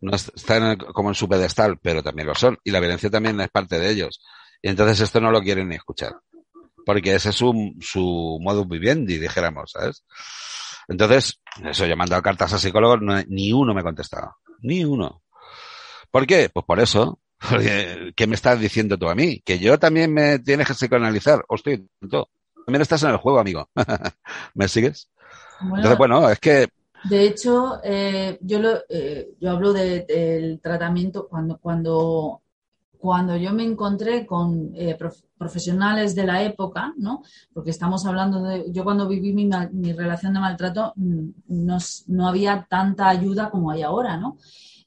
[0.00, 2.58] No están como en su pedestal, pero también lo son.
[2.64, 4.22] Y la violencia también es parte de ellos.
[4.62, 6.14] Y entonces esto no lo quieren ni escuchar.
[6.84, 10.04] Porque ese es su, su modo vivendi, dijéramos, ¿sabes?
[10.90, 14.36] Entonces, eso, yo he mandado cartas a psicólogos, no, ni uno me ha contestado.
[14.60, 15.22] Ni uno.
[16.10, 16.50] ¿Por qué?
[16.52, 17.20] Pues por eso.
[17.48, 19.40] Porque, ¿Qué me estás diciendo tú a mí?
[19.40, 21.44] Que yo también me tienes que psicoanalizar.
[21.48, 22.26] Hostia, tú.
[22.66, 23.70] También estás en el juego, amigo.
[24.54, 25.08] ¿Me sigues?
[25.60, 26.68] Bueno, Entonces, bueno, es que.
[27.04, 32.42] De hecho, eh, yo, lo, eh, yo hablo de, del tratamiento cuando, cuando,
[33.00, 37.22] cuando yo me encontré con eh, prof, profesionales de la época, ¿no?
[37.52, 38.66] Porque estamos hablando de.
[38.70, 43.82] Yo cuando viví mi, mi relación de maltrato, no, no había tanta ayuda como hay
[43.82, 44.36] ahora, ¿no?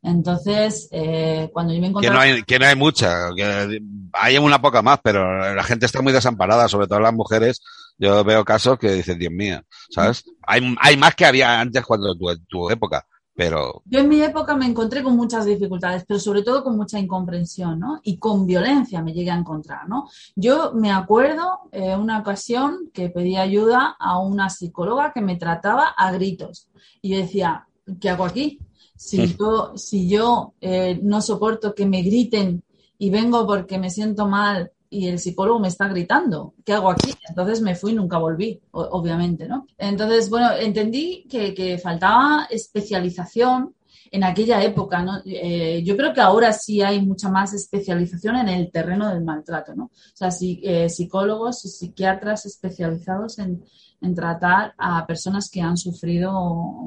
[0.03, 2.09] Entonces, eh, cuando yo me encontré...
[2.09, 5.86] Que no hay, que no hay mucha, que hay una poca más, pero la gente
[5.86, 7.61] está muy desamparada, sobre todo las mujeres.
[7.97, 10.26] Yo veo casos que dicen, Dios mío, ¿sabes?
[10.45, 13.82] Hay, hay más que había antes cuando tu, tu época, pero...
[13.86, 17.80] Yo en mi época me encontré con muchas dificultades, pero sobre todo con mucha incomprensión,
[17.80, 18.00] ¿no?
[18.04, 20.08] Y con violencia me llegué a encontrar, ¿no?
[20.36, 25.88] Yo me acuerdo eh, una ocasión que pedí ayuda a una psicóloga que me trataba
[25.88, 26.68] a gritos.
[27.02, 27.68] Y yo decía,
[28.00, 28.60] ¿qué hago aquí?
[28.96, 32.64] Si yo, si yo eh, no soporto que me griten
[32.98, 37.14] y vengo porque me siento mal y el psicólogo me está gritando, ¿qué hago aquí?
[37.28, 39.66] Entonces me fui y nunca volví, obviamente, ¿no?
[39.78, 43.74] Entonces, bueno, entendí que, que faltaba especialización
[44.12, 45.22] en aquella época, ¿no?
[45.26, 49.74] Eh, yo creo que ahora sí hay mucha más especialización en el terreno del maltrato,
[49.74, 49.86] ¿no?
[49.86, 53.66] O sea, eh, psicólogos y psiquiatras especializados en,
[54.02, 56.32] en, tratar a personas que han sufrido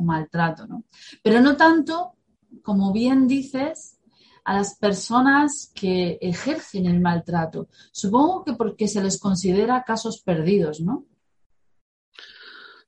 [0.00, 0.84] maltrato, ¿no?
[1.20, 2.12] Pero no tanto,
[2.62, 3.95] como bien dices,
[4.46, 7.68] a las personas que ejercen el maltrato.
[7.90, 11.04] Supongo que porque se les considera casos perdidos, ¿no?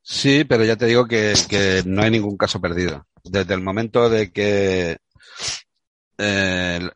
[0.00, 1.34] Sí, pero ya te digo que,
[1.84, 3.08] no hay ningún caso perdido.
[3.24, 4.98] Desde el momento de que
[6.16, 6.90] eh,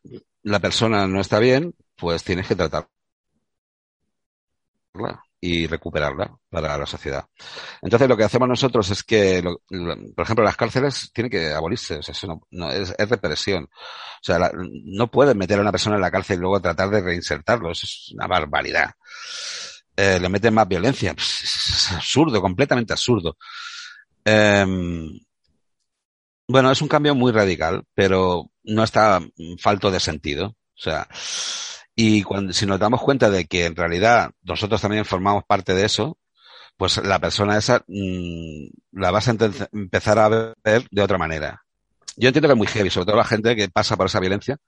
[0.44, 2.88] la persona no está bien, pues tienes que tratarla
[5.44, 7.26] y recuperarla para la sociedad.
[7.82, 11.98] Entonces, lo que hacemos nosotros es que, por ejemplo, las cárceles tienen que abolirse.
[11.98, 13.64] eso no, es, represión.
[13.64, 17.00] O sea, no puedes meter a una persona en la cárcel y luego tratar de
[17.00, 17.72] reinsertarlo.
[17.72, 18.92] Eso es una barbaridad
[19.96, 21.12] eh, le meten más violencia.
[21.18, 23.36] es absurdo, completamente absurdo.
[24.24, 25.10] Em,
[26.46, 29.20] bueno, es un cambio muy radical, pero no está
[29.58, 30.46] falto de sentido.
[30.46, 31.08] O sea,
[31.94, 35.84] y cuando, si nos damos cuenta de que en realidad nosotros también formamos parte de
[35.84, 36.18] eso,
[36.76, 39.36] pues la persona esa mm, la vas a
[39.72, 41.62] empezar a ver de otra manera.
[42.16, 44.58] Yo entiendo que es muy heavy, sobre todo la gente que pasa por esa violencia,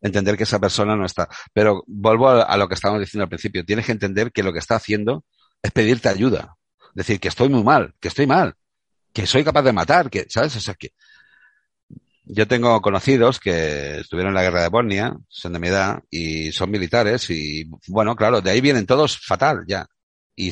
[0.00, 1.28] entender que esa persona no está.
[1.52, 3.64] Pero vuelvo a, lo que estábamos diciendo al principio.
[3.64, 5.24] Tienes que entender que lo que está haciendo
[5.62, 6.56] es pedirte ayuda.
[6.94, 8.54] Decir que estoy muy mal, que estoy mal,
[9.12, 10.54] que soy capaz de matar, que, ¿sabes?
[10.56, 10.92] O sea, que
[12.34, 16.50] yo tengo conocidos que estuvieron en la guerra de Bosnia, son de mi edad, y
[16.52, 19.86] son militares, y bueno, claro, de ahí vienen todos fatal ya.
[20.34, 20.50] Y,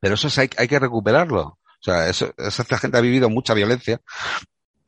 [0.00, 1.42] pero eso hay, hay que recuperarlo.
[1.42, 4.00] O sea, eso, esa gente ha vivido mucha violencia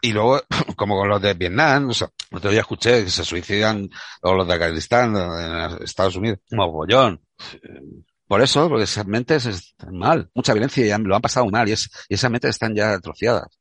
[0.03, 0.43] y luego,
[0.77, 3.89] como con los de Vietnam, o sea, otro día escuché que se suicidan,
[4.21, 7.23] o los de Afganistán, en Estados Unidos, como bollón.
[8.27, 11.69] Por eso, porque esas mentes están mal, mucha violencia y ya lo han pasado mal
[11.69, 13.61] y, es, y esas mentes están ya atrofiadas.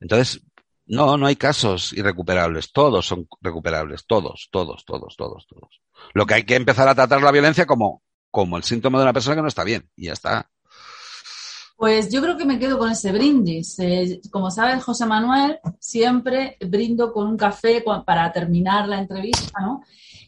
[0.00, 0.40] Entonces,
[0.90, 5.80] no, no hay casos irrecuperables, todos son recuperables, todos, todos, todos, todos, todos.
[6.14, 9.12] Lo que hay que empezar a tratar la violencia como, como el síntoma de una
[9.12, 10.50] persona que no está bien, y ya está.
[11.76, 13.78] Pues yo creo que me quedo con ese brindis.
[13.78, 19.82] Eh, como sabes, José Manuel, siempre brindo con un café para terminar la entrevista, ¿no?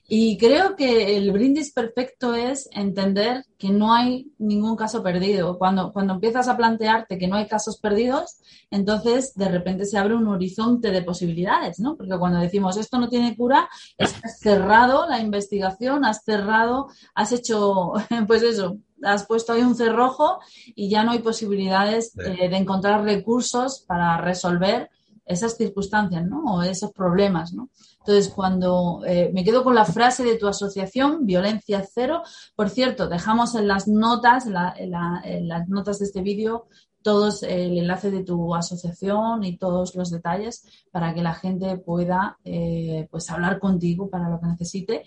[0.09, 5.57] Y creo que el brindis perfecto es entender que no hay ningún caso perdido.
[5.59, 8.39] Cuando, cuando empiezas a plantearte que no hay casos perdidos,
[8.71, 11.97] entonces de repente se abre un horizonte de posibilidades, ¿no?
[11.97, 17.33] Porque cuando decimos esto no tiene cura, es has cerrado la investigación, has cerrado, has
[17.33, 17.93] hecho,
[18.27, 20.41] pues eso, has puesto ahí un cerrojo
[20.75, 24.91] y ya no hay posibilidades eh, de encontrar recursos para resolver
[25.25, 26.57] esas circunstancias, ¿no?
[26.57, 27.71] O esos problemas, ¿no?
[28.01, 32.23] Entonces, cuando eh, me quedo con la frase de tu asociación, violencia cero,
[32.57, 36.67] por cierto, dejamos en las notas, en, las notas de este vídeo,
[37.03, 42.39] todos el enlace de tu asociación y todos los detalles para que la gente pueda
[42.45, 45.05] eh, pues hablar contigo para lo que necesite.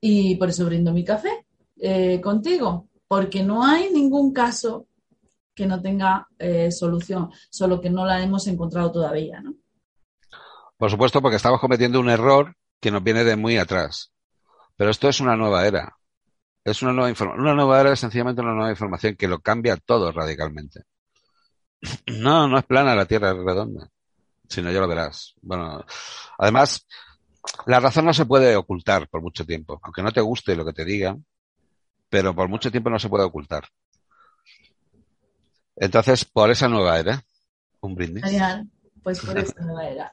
[0.00, 1.46] Y por eso brindo mi café
[2.22, 4.86] contigo porque no hay ningún caso
[5.54, 9.54] que no tenga eh, solución, solo que no la hemos encontrado todavía, ¿no?
[10.76, 14.12] Por supuesto, porque estamos cometiendo un error que nos viene de muy atrás.
[14.76, 15.94] Pero esto es una nueva era.
[16.64, 17.44] Es una nueva información.
[17.44, 20.84] Una nueva era es sencillamente una nueva información que lo cambia todo radicalmente.
[22.06, 23.88] No, no es plana la Tierra, es redonda.
[24.48, 25.34] Sino ya lo verás.
[25.42, 25.84] Bueno,
[26.38, 26.86] además,
[27.66, 29.80] la razón no se puede ocultar por mucho tiempo.
[29.82, 31.24] Aunque no te guste lo que te digan,
[32.08, 33.68] pero por mucho tiempo no se puede ocultar.
[35.80, 37.24] Entonces, por esa nueva era,
[37.80, 38.22] un brindis.
[39.02, 40.12] pues por esa nueva era.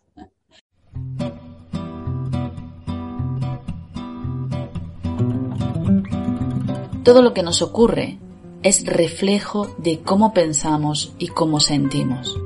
[7.03, 8.18] Todo lo que nos ocurre
[8.63, 12.38] es reflejo de cómo pensamos y cómo sentimos.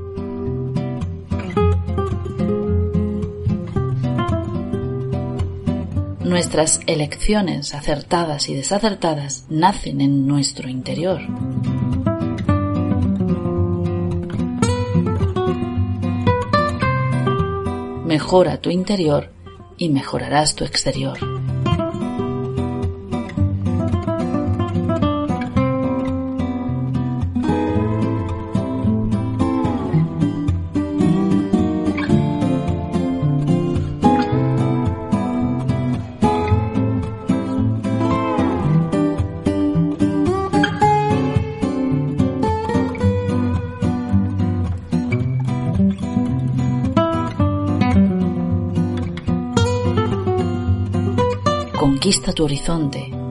[6.24, 11.20] Nuestras elecciones acertadas y desacertadas nacen en nuestro interior.
[18.12, 19.30] Mejora tu interior
[19.78, 21.18] y mejorarás tu exterior.
[52.42, 53.21] Horizonte.